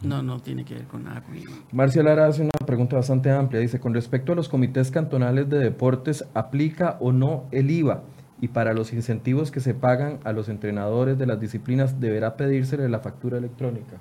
[0.03, 1.51] No, no tiene que ver con nada con IVA.
[1.72, 3.61] Marcia Lara hace una pregunta bastante amplia.
[3.61, 8.03] Dice, con respecto a los comités cantonales de deportes, ¿aplica o no el IVA?
[8.41, 12.89] Y para los incentivos que se pagan a los entrenadores de las disciplinas, ¿deberá pedírsele
[12.89, 13.97] la factura electrónica?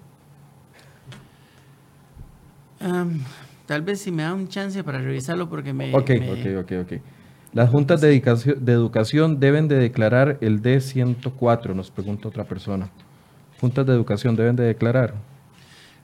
[3.66, 5.96] Tal vez si me da un chance para revisarlo porque me...
[5.96, 7.02] Ok, ok, ok, ok.
[7.54, 12.90] Las juntas de, educación deben de declarar el D104, nos pregunta otra persona.
[13.62, 15.14] Juntas de educación deben de declarar.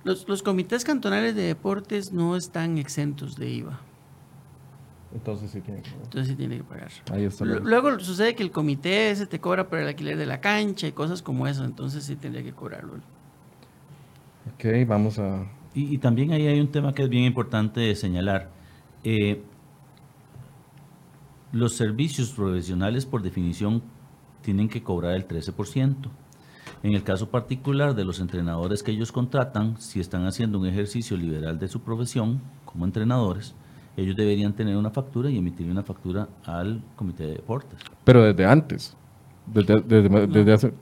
[0.03, 3.79] Los, los comités cantonales de deportes no están exentos de IVA.
[5.11, 6.03] Entonces sí tiene que pagar.
[6.03, 6.91] Entonces sí tiene que pagar.
[7.11, 10.39] Ahí está Luego sucede que el comité se te cobra por el alquiler de la
[10.39, 12.93] cancha y cosas como eso, entonces sí tendría que cobrarlo.
[14.53, 18.49] Ok, vamos a, y, también ahí hay un tema que es bien importante señalar.
[19.03, 19.41] Eh,
[21.51, 23.81] los servicios profesionales, por definición,
[24.41, 25.95] tienen que cobrar el 13%.
[26.81, 31.17] En el caso particular de los entrenadores que ellos contratan, si están haciendo un ejercicio
[31.17, 33.53] liberal de su profesión como entrenadores,
[33.97, 37.79] ellos deberían tener una factura y emitir una factura al comité de deportes.
[38.05, 38.95] Pero desde antes,
[39.45, 40.73] desde, desde, hace...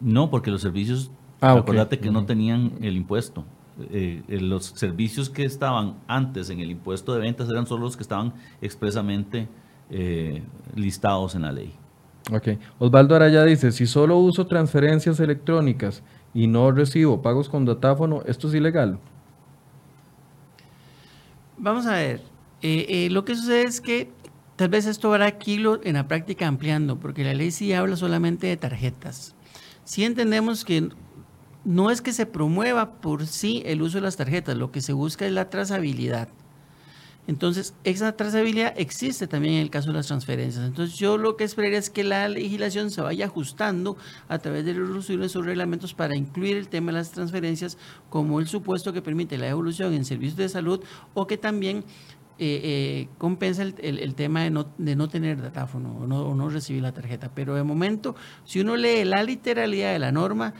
[0.00, 1.10] No, porque los servicios,
[1.40, 3.44] ah, acuérdate que no tenían el impuesto.
[3.90, 7.96] Eh, eh, los servicios que estaban antes en el impuesto de ventas eran solo los
[7.96, 9.48] que estaban expresamente
[9.90, 10.42] eh,
[10.76, 11.74] listados en la ley.
[12.32, 12.50] Ok.
[12.78, 16.02] Osvaldo Araya dice, si solo uso transferencias electrónicas
[16.32, 18.98] y no recibo pagos con datáfono, ¿esto es ilegal?
[21.58, 22.22] Vamos a ver.
[23.10, 24.10] lo que sucede es que
[24.56, 28.46] tal vez esto hará aquí en la práctica ampliando, porque la ley sí habla solamente
[28.46, 29.34] de tarjetas.
[29.84, 30.88] Si entendemos que
[31.64, 34.92] no es que se promueva por sí el uso de las tarjetas, lo que se
[34.92, 36.28] busca es la trazabilidad.
[37.26, 40.62] Entonces, esa trazabilidad existe también en el caso de las transferencias.
[40.62, 43.96] Entonces, yo lo que esperaría es que la legislación se vaya ajustando
[44.28, 47.78] a través de los sus reglamentos para incluir el tema de las transferencias
[48.10, 50.84] como el supuesto que permite la evolución en servicios de salud
[51.14, 51.84] o que también
[52.36, 56.50] eh, eh, compensa el, tema de no, de no tener datáfono o no, o no
[56.50, 57.30] recibir la tarjeta.
[57.34, 60.52] Pero de momento, si uno lee la literalidad de la norma,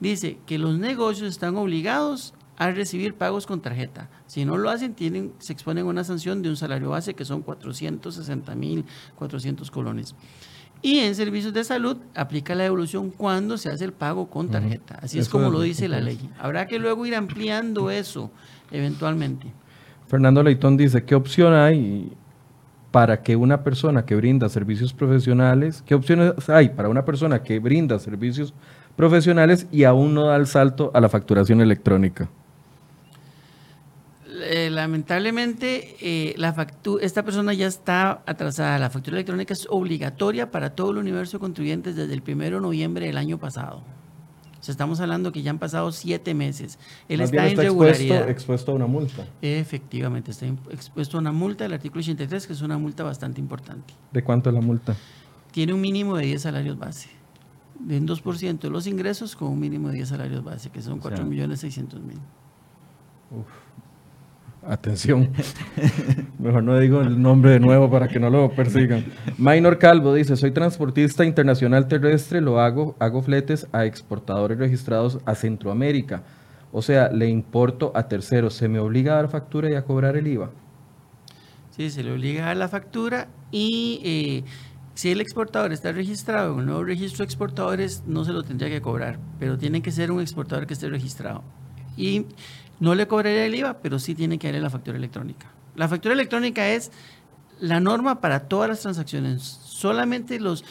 [0.00, 4.10] dice que los negocios están obligados a recibir pagos con tarjeta.
[4.26, 7.24] Si no lo hacen, tienen, se exponen a una sanción de un salario base que
[7.24, 8.84] son 460 mil
[9.16, 10.14] 400 colones.
[10.80, 14.98] Y en servicios de salud aplica la devolución cuando se hace el pago con tarjeta.
[15.02, 16.18] Así es como lo dice la ley.
[16.38, 18.30] Habrá que luego ir ampliando eso
[18.70, 19.52] eventualmente.
[20.06, 22.12] Fernando Leitón dice, ¿qué opción hay
[22.90, 27.58] para que una persona que brinda servicios profesionales, qué opciones hay para una persona que
[27.58, 28.54] brinda servicios
[28.96, 32.28] profesionales y aún no da el salto a la facturación electrónica?
[34.40, 36.54] Eh, lamentablemente, eh, la
[37.00, 38.78] esta persona ya está atrasada.
[38.78, 42.50] La factura electrónica es obligatoria para todo el universo de contribuyentes desde el 1 de
[42.52, 43.82] noviembre del año pasado.
[44.72, 46.78] Estamos hablando que ya han pasado siete meses.
[47.08, 49.26] Él está, en expuesto, expuesto, a una multa.
[49.42, 53.94] Efectivamente, está expuesto a una multa del artículo 83, que es una multa bastante importante.
[54.12, 54.96] ¿De cuánto es la multa?
[55.50, 57.18] Tiene un mínimo de 10 salarios base
[57.78, 61.00] de un 2% de los ingresos con un mínimo de 10 salarios base, que son
[61.00, 61.24] 4.600.000.
[61.24, 62.18] millones mil.
[64.66, 65.30] Atención.
[66.38, 69.04] Mejor no digo el nombre de nuevo para que no lo persigan.
[69.38, 75.34] Minor Calvo dice, soy transportista internacional terrestre, lo hago, hago fletes a exportadores registrados a
[75.34, 76.22] Centroamérica.
[76.72, 78.54] O sea, le importo a terceros.
[78.54, 80.50] ¿Se me obliga a dar factura y a cobrar el IVA?
[81.70, 84.44] Sí, se le obliga a dar la factura y eh,
[84.94, 88.68] si el exportador está registrado en el nuevo registro de exportadores, no se lo tendría
[88.68, 91.44] que cobrar, pero tiene que ser un exportador que esté registrado.
[91.96, 92.26] Y
[92.80, 95.50] no le cobraría el IVA, pero sí tiene que darle la factura electrónica.
[95.74, 96.90] La factura electrónica es
[97.60, 99.42] la norma para todas las transacciones.
[99.42, 100.64] Solamente los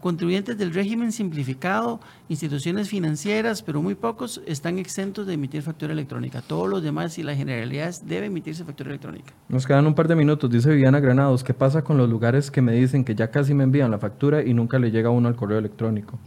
[0.00, 6.42] contribuyentes del régimen simplificado, instituciones financieras, pero muy pocos están exentos de emitir factura electrónica.
[6.42, 9.32] Todos los demás y las generalidades deben emitirse factura electrónica.
[9.48, 12.62] Nos quedan un par de minutos, dice Viviana Granados, ¿qué pasa con los lugares que
[12.62, 15.34] me dicen que ya casi me envían la factura y nunca le llega uno al
[15.34, 16.18] correo electrónico?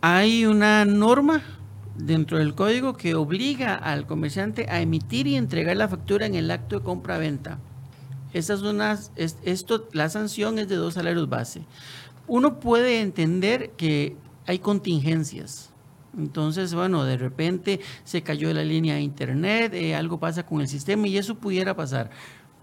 [0.00, 1.42] Hay una norma
[1.98, 6.50] dentro del código que obliga al comerciante a emitir y entregar la factura en el
[6.50, 7.58] acto de compra-venta.
[8.32, 11.64] Estas unas, esto, la sanción es de dos salarios base.
[12.26, 14.16] Uno puede entender que
[14.46, 15.70] hay contingencias.
[16.16, 20.68] Entonces, bueno, de repente se cayó la línea de internet, eh, algo pasa con el
[20.68, 22.10] sistema y eso pudiera pasar.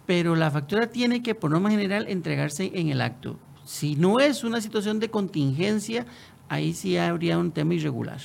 [0.05, 3.39] Pero la factura tiene que, por norma general, entregarse en el acto.
[3.63, 6.05] Si no es una situación de contingencia,
[6.49, 8.19] ahí sí habría un tema irregular.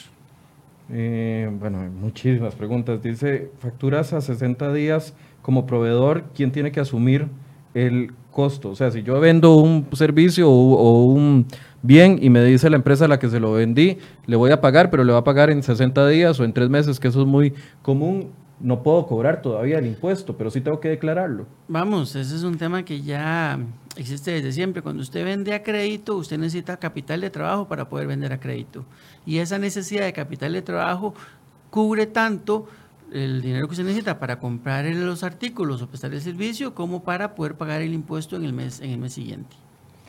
[0.91, 3.03] Eh, bueno, muchísimas preguntas.
[3.03, 7.29] Dice, facturas a 60 días como proveedor, ¿quién tiene que asumir
[7.75, 8.71] el costo?
[8.71, 11.47] O sea, si yo vendo un servicio o, un
[11.83, 14.61] bien y me dice la empresa a la que se lo vendí, le voy a
[14.61, 17.21] pagar, pero le va a pagar en 60 días o en 3 meses, que eso
[17.23, 18.31] es muy común,
[18.61, 21.47] no puedo cobrar todavía el impuesto, pero sí tengo que declararlo.
[21.69, 23.59] Vamos, ese es un tema que ya
[23.97, 24.83] existe desde siempre.
[24.83, 28.85] Cuando usted vende a crédito, usted necesita capital de trabajo para poder vender a crédito.
[29.25, 31.15] Y esa necesidad de capital de trabajo
[31.71, 32.67] cubre tanto
[33.13, 37.35] el dinero que usted necesita para comprar los artículos o prestar el servicio como para
[37.35, 39.57] poder pagar el impuesto en el mes, en el mes siguiente.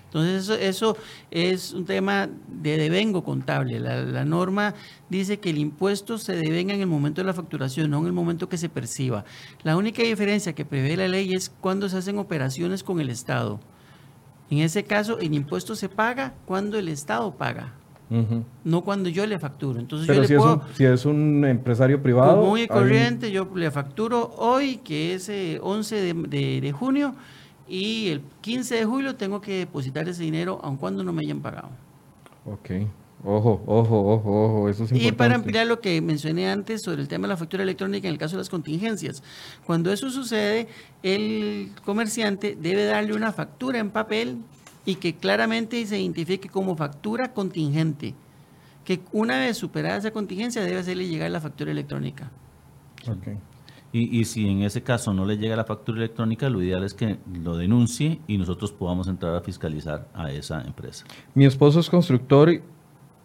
[0.10, 0.98] Entonces eso,
[1.30, 3.80] es un tema de devengo contable.
[3.80, 4.74] La, norma
[5.08, 8.14] dice que el impuesto se devenga en el momento de la facturación, no en el
[8.14, 9.24] momento que se perciba.
[9.62, 13.60] La única diferencia que prevé la ley es cuando se hacen operaciones con el Estado.
[14.50, 17.74] En ese caso, el impuesto se paga cuando el Estado paga.
[18.64, 19.80] No cuando yo le facturo.
[19.80, 22.44] Entonces Pero yo si, le puedo, es un, si es un empresario privado.
[22.44, 25.30] Muy corriente, yo le facturo hoy, que es
[25.62, 27.14] 11 de, de junio,
[27.70, 31.42] y el 15 de julio tengo que depositar ese dinero aun cuando no me hayan
[31.42, 31.70] pagado.
[32.46, 32.72] Ok.
[33.24, 35.08] Ojo, ojo, ojo, ojo, eso es importante.
[35.08, 38.14] Y para ampliar lo que mencioné antes sobre el tema de la factura electrónica en
[38.14, 39.22] el caso de las contingencias,
[39.66, 40.70] cuando eso sucede,
[41.04, 44.38] el comerciante debe darle una factura en papel
[44.86, 48.16] y que claramente se identifique como factura contingente,
[48.86, 52.32] que una vez superada esa contingencia debe hacerle llegar la factura electrónica.
[53.06, 53.38] Okay.
[53.92, 57.18] Y, si en ese caso no le llega la factura electrónica, lo ideal es que
[57.42, 61.06] lo denuncie y nosotros podamos entrar a fiscalizar a esa empresa.
[61.34, 62.62] Mi esposo es constructor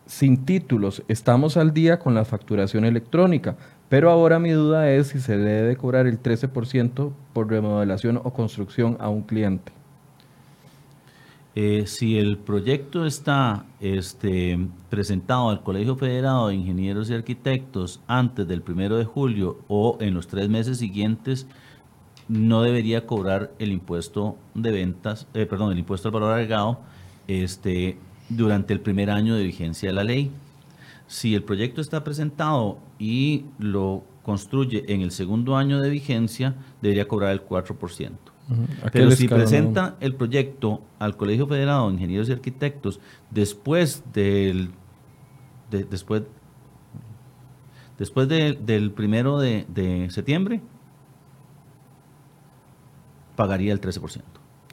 [0.06, 1.02] sin títulos.
[1.06, 3.58] Estamos al día con la facturación electrónica,
[3.90, 8.96] pero ahora mi duda es si se debe cobrar el 13% por remodelación o construcción
[9.00, 9.73] a un cliente.
[11.56, 14.58] Eh, si el proyecto está este,
[14.90, 20.14] presentado al Colegio Federado de Ingenieros y Arquitectos antes del primero de julio o en
[20.14, 21.46] los tres meses siguientes,
[22.26, 26.80] no debería cobrar el impuesto de ventas, eh, perdón, el impuesto al valor agregado
[27.28, 27.98] este,
[28.28, 30.32] durante el primer año de vigencia de la ley.
[31.06, 37.06] Si el proyecto está presentado y lo construye en el segundo año de vigencia, debería
[37.06, 38.33] cobrar el 4%.
[38.92, 44.70] Pero si presenta el proyecto al Colegio Federado de Ingenieros y Arquitectos después del
[45.70, 46.24] después
[47.98, 50.60] después del primero de, septiembre,
[53.36, 54.20] pagaría el 13%.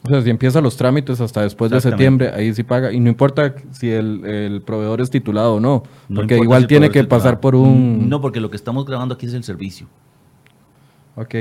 [0.04, 2.92] O sea, si empieza los trámites hasta después de septiembre, ahí sí paga.
[2.92, 7.38] Y no importa si el, proveedor es titulado o no, porque igual tiene que pasar
[7.40, 8.08] por un...
[8.08, 9.86] No, porque lo que estamos grabando aquí es el servicio.
[11.14, 11.34] Ok.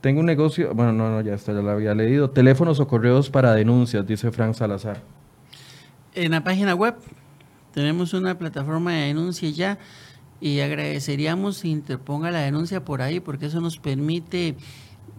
[0.00, 2.30] Tengo un negocio, bueno, no, no, ya está, ya lo había leído.
[2.30, 5.02] Teléfonos o correos para denuncias, dice Frank Salazar.
[6.14, 6.94] En la página web
[7.72, 9.78] tenemos una plataforma de denuncia ya
[10.40, 14.56] y agradeceríamos si interponga la denuncia por ahí porque eso nos permite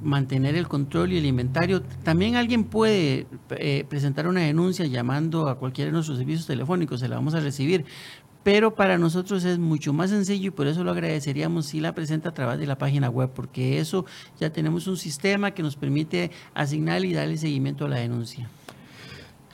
[0.02, 1.82] mantener el control y el inventario.
[1.82, 7.08] También alguien puede eh, presentar una denuncia llamando a cualquiera de nuestros servicios telefónicos, se
[7.08, 7.86] la vamos a recibir,
[8.44, 12.30] pero para nosotros es mucho más sencillo y por eso lo agradeceríamos si la presenta
[12.30, 14.06] a través de la página web, porque eso
[14.40, 18.50] ya tenemos un sistema que nos permite asignar y darle seguimiento a la denuncia.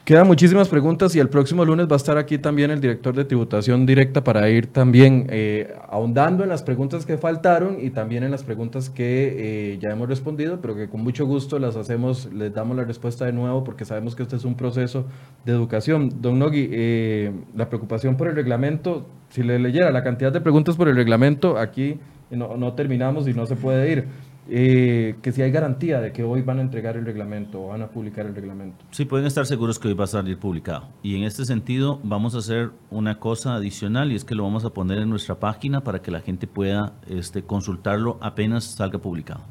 [0.05, 3.25] Quedan muchísimas preguntas y el próximo lunes va a estar aquí también el director de
[3.25, 8.29] tributación directa para ir también eh, ahondando en las preguntas que faltaron y también en
[8.29, 12.53] las preguntas que eh, ya hemos respondido, pero que con mucho gusto las hacemos, les
[12.53, 15.07] damos la respuesta de nuevo porque sabemos que este es un proceso
[15.43, 16.21] de educación.
[16.21, 20.75] Don Nogui, eh, la preocupación por el reglamento, si le leyera la cantidad de preguntas
[20.75, 21.97] por el reglamento, aquí
[22.29, 24.05] no, no terminamos y no se puede ir
[24.47, 27.81] eh, que si hay garantía de que hoy van a entregar el reglamento o van
[27.81, 28.85] a publicar el reglamento.
[28.91, 30.87] Sí, pueden estar seguros que hoy va a salir publicado.
[31.01, 34.63] Y en este sentido vamos a hacer una cosa adicional y es que lo vamos
[34.63, 39.41] a poner en nuestra página para que la gente pueda este, consultarlo apenas salga publicado.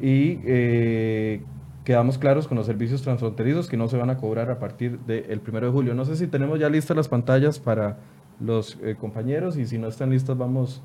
[0.00, 1.42] Y eh,
[1.84, 5.40] quedamos claros con los servicios transfronterizos que no se van a cobrar a partir del
[5.40, 5.94] primero de julio.
[5.94, 7.98] No sé si tenemos ya listas las pantallas para
[8.40, 10.82] los eh, compañeros y si no están listas vamos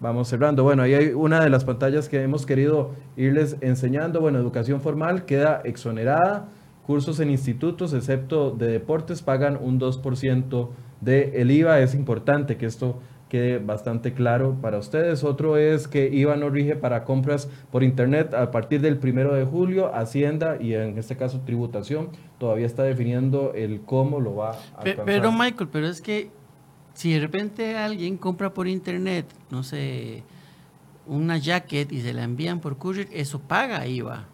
[0.00, 0.62] Vamos cerrando.
[0.64, 4.20] Bueno, ahí hay una de las pantallas que hemos querido irles enseñando.
[4.20, 6.48] Bueno, educación formal queda exonerada.
[6.86, 10.68] Cursos en institutos, excepto de deportes, pagan un 2%
[11.00, 11.80] del el IVA.
[11.80, 13.00] Es importante que esto
[13.34, 15.24] quede bastante claro para ustedes.
[15.24, 19.44] Otro es que IVA no rige para compras por Internet a partir del primero de
[19.44, 19.94] julio.
[19.94, 25.04] Hacienda y en este caso tributación todavía está definiendo el cómo lo va a alcanzar.
[25.04, 26.30] Pero Michael, pero es que
[26.94, 30.22] si de repente alguien compra por Internet, no sé,
[31.06, 34.26] una jacket y se la envían por courier, eso paga IVA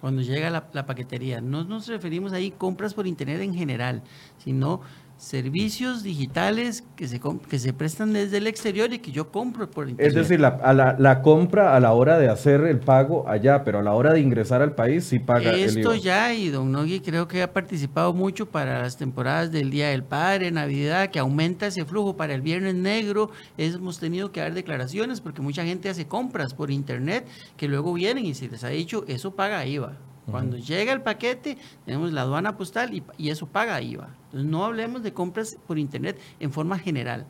[0.00, 1.40] cuando llega la, la paquetería.
[1.40, 4.02] No nos referimos ahí compras por Internet en general,
[4.38, 4.82] sino
[5.16, 9.88] servicios digitales que se, que se prestan desde el exterior y que yo compro por
[9.88, 10.08] internet.
[10.08, 13.64] Es decir, la, a la, la, compra a la hora de hacer el pago allá,
[13.64, 16.04] pero a la hora de ingresar al país sí paga Esto el IVA.
[16.04, 20.04] ya, y don Nogui creo que ha participado mucho para las temporadas del Día del
[20.04, 23.30] Padre, Navidad, que aumenta ese flujo para el Viernes Negro.
[23.56, 28.26] Hemos tenido que dar declaraciones porque mucha gente hace compras por internet que luego vienen
[28.26, 29.96] y se les ha dicho, eso paga IVA.
[30.30, 34.08] Cuando llega el paquete, tenemos la aduana postal y, y, eso paga IVA.
[34.26, 37.26] Entonces, no hablemos de compras por Internet en forma general.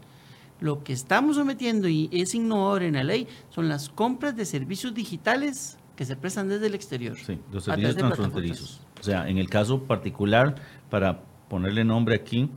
[0.60, 4.94] Lo que estamos sometiendo y es innovador en la ley son las compras de servicios
[4.94, 7.16] digitales que se prestan desde el exterior.
[7.16, 8.80] Sí, los servicios transfronterizos.
[9.00, 10.56] O sea, en el caso particular,
[10.90, 12.48] para ponerle nombre aquí,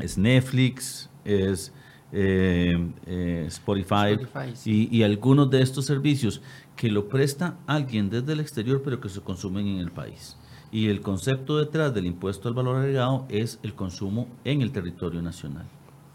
[0.00, 1.72] es Netflix, es
[2.12, 2.74] eh,
[3.06, 4.88] eh, Spotify, Spotify sí.
[4.90, 6.40] y, y algunos de estos servicios
[6.76, 10.36] que lo presta alguien desde el exterior, pero que se consumen en el país.
[10.70, 15.22] Y el concepto detrás del impuesto al valor agregado es el consumo en el territorio
[15.22, 15.66] nacional.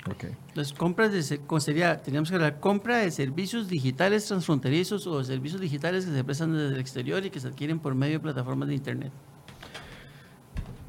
[0.10, 0.32] Okay.
[0.56, 1.22] Las compras de
[1.60, 6.54] sería, teníamos que hablar compra de servicios digitales transfronterizos o servicios digitales que se prestan
[6.54, 9.12] desde el exterior y que se adquieren por medio de plataformas de internet.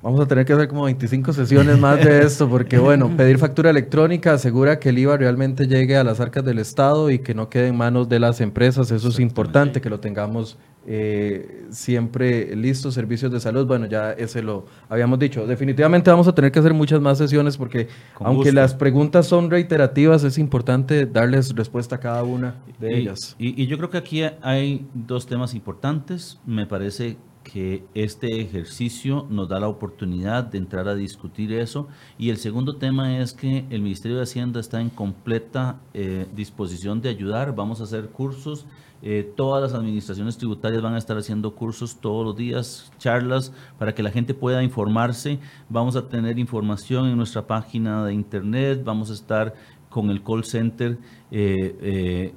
[0.03, 3.70] Vamos a tener que hacer como 25 sesiones más de esto, porque bueno, pedir factura
[3.70, 7.48] electrónica asegura que el IVA realmente llegue a las arcas del Estado y que no
[7.48, 8.90] quede en manos de las empresas.
[8.90, 12.90] Eso es importante, que lo tengamos eh, siempre listo.
[12.90, 15.46] Servicios de salud, bueno, ya ese lo habíamos dicho.
[15.46, 18.61] Definitivamente vamos a tener que hacer muchas más sesiones porque Con aunque gusto.
[18.61, 23.36] las preguntas son reiterativas, es importante darles respuesta a cada una de y, ellas.
[23.38, 26.40] Y, y yo creo que aquí hay dos temas importantes.
[26.44, 31.88] Me parece que este ejercicio nos da la oportunidad de entrar a discutir eso.
[32.18, 37.01] Y el segundo tema es que el Ministerio de Hacienda está en completa eh, disposición
[37.01, 37.55] de ayudar.
[37.55, 38.66] Vamos a hacer cursos.
[39.03, 43.95] Eh, todas las administraciones tributarias van a estar haciendo cursos todos los días, charlas, para
[43.95, 45.40] que la gente pueda informarse.
[45.68, 48.82] Vamos a tener información en nuestra página de internet.
[48.84, 49.55] Vamos a estar
[49.88, 50.99] con el call center,
[51.30, 52.32] eh,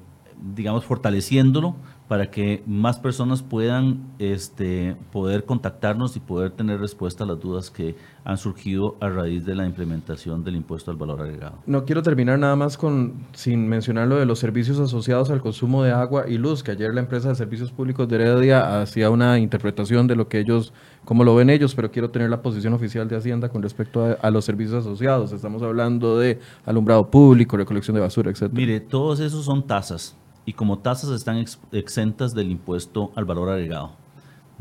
[0.53, 1.75] digamos, fortaleciéndolo
[2.07, 7.71] para que más personas puedan este, poder contactarnos y poder tener respuesta a las dudas
[7.71, 11.59] que han surgido a raíz de la implementación del impuesto al valor agregado.
[11.65, 15.83] No quiero terminar nada más con sin mencionar lo de los servicios asociados al consumo
[15.83, 19.39] de agua y luz, que ayer la empresa de servicios públicos de Heredia hacía una
[19.39, 20.73] interpretación de lo que ellos,
[21.05, 24.11] cómo lo ven ellos, pero quiero tener la posición oficial de Hacienda con respecto a,
[24.13, 25.31] a los servicios asociados.
[25.31, 28.51] Estamos hablando de alumbrado público, recolección de basura, etc.
[28.51, 30.15] Mire, todos esos son tasas
[30.45, 33.91] y como tasas están ex exentas del impuesto al valor agregado.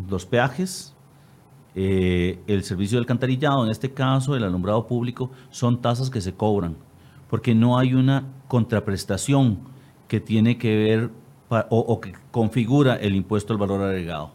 [0.08, 0.94] Los peajes,
[1.74, 6.34] eh, el servicio de alcantarillado, en este caso el alumbrado público, son tasas que se
[6.34, 6.76] cobran,
[7.28, 9.58] porque no hay una contraprestación
[10.08, 11.10] que tiene que ver
[11.48, 14.30] o, o que configura el impuesto al valor agregado.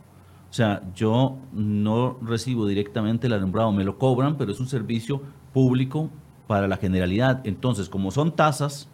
[0.50, 5.22] O sea, yo no recibo directamente el alumbrado, me lo cobran, pero es un servicio
[5.54, 6.10] público
[6.48, 7.42] para la generalidad.
[7.44, 8.90] Entonces, como son tasas,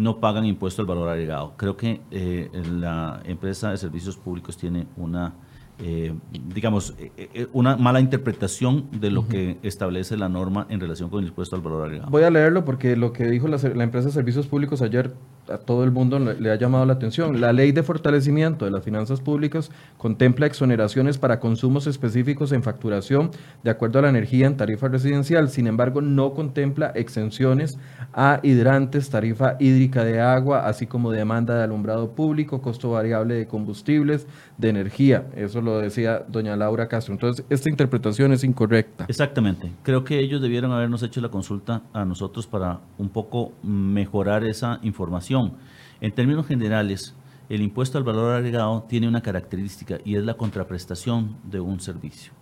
[0.00, 1.54] no pagan impuesto al valor agregado.
[1.56, 5.34] Creo que eh, la empresa de servicios públicos tiene una,
[5.82, 6.14] eh,
[6.54, 9.28] digamos, eh, una mala interpretación de lo uh -huh.
[9.28, 12.10] que establece la norma en relación con el impuesto al valor agregado.
[12.10, 15.12] Voy a leerlo porque lo que dijo la, la empresa de servicios públicos ayer
[15.48, 17.40] a todo el mundo le, le, ha llamado la atención.
[17.40, 23.30] La ley de fortalecimiento de las finanzas públicas contempla exoneraciones para consumos específicos en facturación
[23.64, 25.48] de acuerdo a la energía en tarifa residencial.
[25.50, 27.78] Sin embargo, no contempla exenciones
[28.12, 33.46] a hidrantes, tarifa hídrica de agua, así como demanda de alumbrado público, costo variable de
[33.46, 34.26] combustibles,
[34.60, 35.26] de energía.
[35.34, 37.14] Eso lo decía doña Laura Castro.
[37.14, 39.06] Entonces, esta interpretación es incorrecta.
[39.08, 39.72] Exactamente.
[39.82, 44.78] Creo que ellos debieron habernos hecho la consulta a nosotros para un poco mejorar esa
[44.82, 45.54] información.
[46.00, 47.14] En términos generales,
[47.48, 52.32] el impuesto al valor agregado tiene una característica y es la contraprestación de un servicio.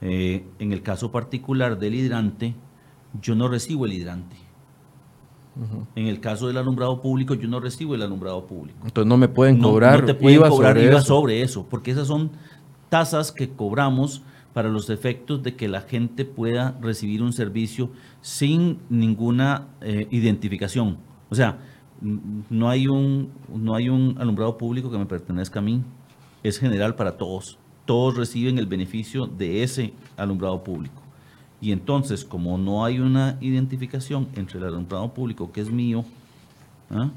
[0.00, 2.54] Eh, en el caso particular del hidrante,
[3.20, 4.36] yo no recibo el hidrante.
[5.58, 5.86] Uh -huh.
[5.96, 8.78] En el caso del alumbrado público, yo no recibo el alumbrado público.
[8.84, 11.06] Entonces no me pueden cobrar no, no te pueden IVA, cobrar sobre, IVA eso.
[11.06, 12.30] sobre eso, porque esas son
[12.88, 17.90] tasas que cobramos para los efectos de que la gente pueda recibir un servicio
[18.20, 20.98] sin ninguna eh, identificación.
[21.30, 21.58] O sea,
[22.00, 25.82] no hay, un, no hay un alumbrado público que me pertenezca a mí,
[26.42, 27.58] es general para todos.
[27.84, 31.02] Todos reciben el beneficio de ese alumbrado público.
[31.60, 36.04] Y entonces, como no hay una identificación entre el alumbrado público que es mío
[36.90, 37.10] ¿ah?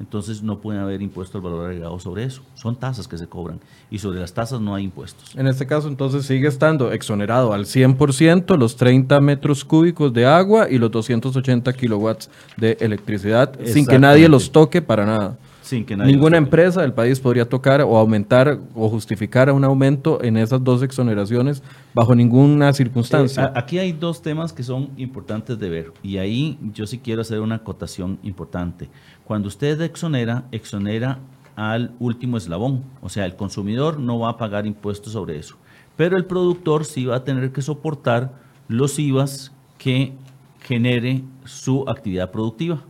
[0.00, 2.42] entonces no puede haber impuesto al valor agregado sobre eso.
[2.54, 3.58] Son tasas que se cobran
[3.90, 5.34] y sobre las tasas no hay impuestos.
[5.36, 10.70] En este caso, entonces sigue estando exonerado al 100% los 30 metros cúbicos de agua
[10.70, 15.36] y los 280 kilowatts de electricidad sin que nadie los toque para nada.
[15.68, 20.22] Sin que nadie Ninguna empresa del país podría tocar o aumentar o justificar un aumento
[20.24, 21.62] en esas dos exoneraciones
[21.92, 23.42] bajo ninguna circunstancia.
[23.42, 26.98] Eh, a- aquí hay dos temas que son importantes de ver y ahí yo sí
[27.00, 28.88] quiero hacer una acotación importante.
[29.26, 31.18] Cuando usted exonera, exonera
[31.54, 35.56] al último eslabón, o sea, el consumidor no va a pagar impuestos sobre eso,
[35.96, 38.32] pero el productor sí va a tener que soportar
[38.68, 40.14] los IVAs que
[40.62, 42.80] genere su actividad productiva.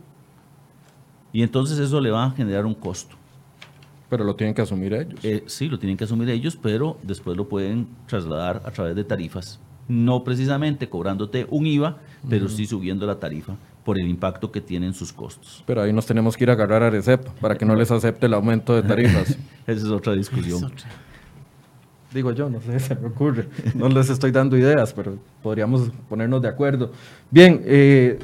[1.33, 3.15] Y entonces eso le va a generar un costo.
[4.09, 5.19] pero lo tienen que asumir ellos.
[5.23, 9.03] Eh, sí, lo tienen que asumir ellos, pero después lo pueden trasladar a través de
[9.03, 9.59] tarifas.
[9.87, 13.55] No precisamente cobrándote un IVA, pero sí subiendo la tarifa
[13.85, 15.63] por el impacto que tienen sus costos.
[15.67, 18.25] Pero ahí nos tenemos que ir a agarrar a Recep para que no les acepte
[18.25, 19.29] el aumento de tarifas.
[19.67, 20.63] Esa es otra Es discusión.
[20.65, 20.89] otra.
[22.13, 23.47] Digo yo, no sé, se me ocurre.
[23.75, 26.91] No les estoy dando ideas, pero podríamos ponernos de acuerdo.
[27.29, 28.17] Bien, eh,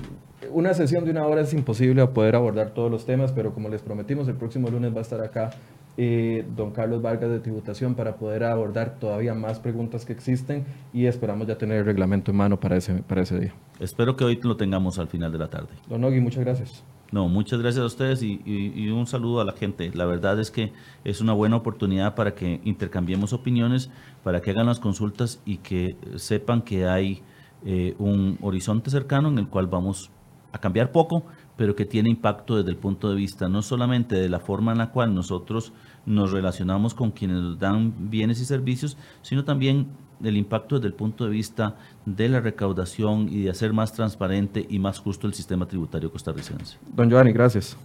[0.51, 3.69] una sesión de una hora es imposible a poder abordar todos los temas, pero como
[3.69, 5.51] les prometimos, el próximo lunes va a estar acá
[5.97, 11.05] eh, don Carlos Vargas de Tributación para poder abordar todavía más preguntas que existen y
[11.05, 13.53] esperamos ya tener el reglamento en mano para ese, para ese día.
[13.79, 15.69] Espero que hoy lo tengamos al final de la tarde.
[15.89, 16.83] Don Nogui, muchas gracias.
[17.11, 19.89] No, muchas gracias a ustedes y, y- y un saludo a la gente.
[19.93, 20.73] La verdad es que
[21.05, 23.89] es una buena oportunidad para que intercambiemos opiniones,
[24.23, 27.21] para que hagan las consultas y que sepan que hay
[27.65, 30.09] eh, un horizonte cercano en el cual vamos
[30.55, 31.23] a cambiar poco,
[31.57, 34.77] pero que tiene impacto desde el punto de vista no solamente de la forma en
[34.77, 35.73] la cual nosotros
[36.05, 39.87] nos relacionamos con quienes nos dan bienes y servicios, sino también
[40.19, 41.75] del impacto desde el punto de vista
[42.05, 46.77] de la recaudación y de hacer más transparente y más justo el sistema tributario costarricense.
[46.95, 47.77] Don Giovanni, gracias.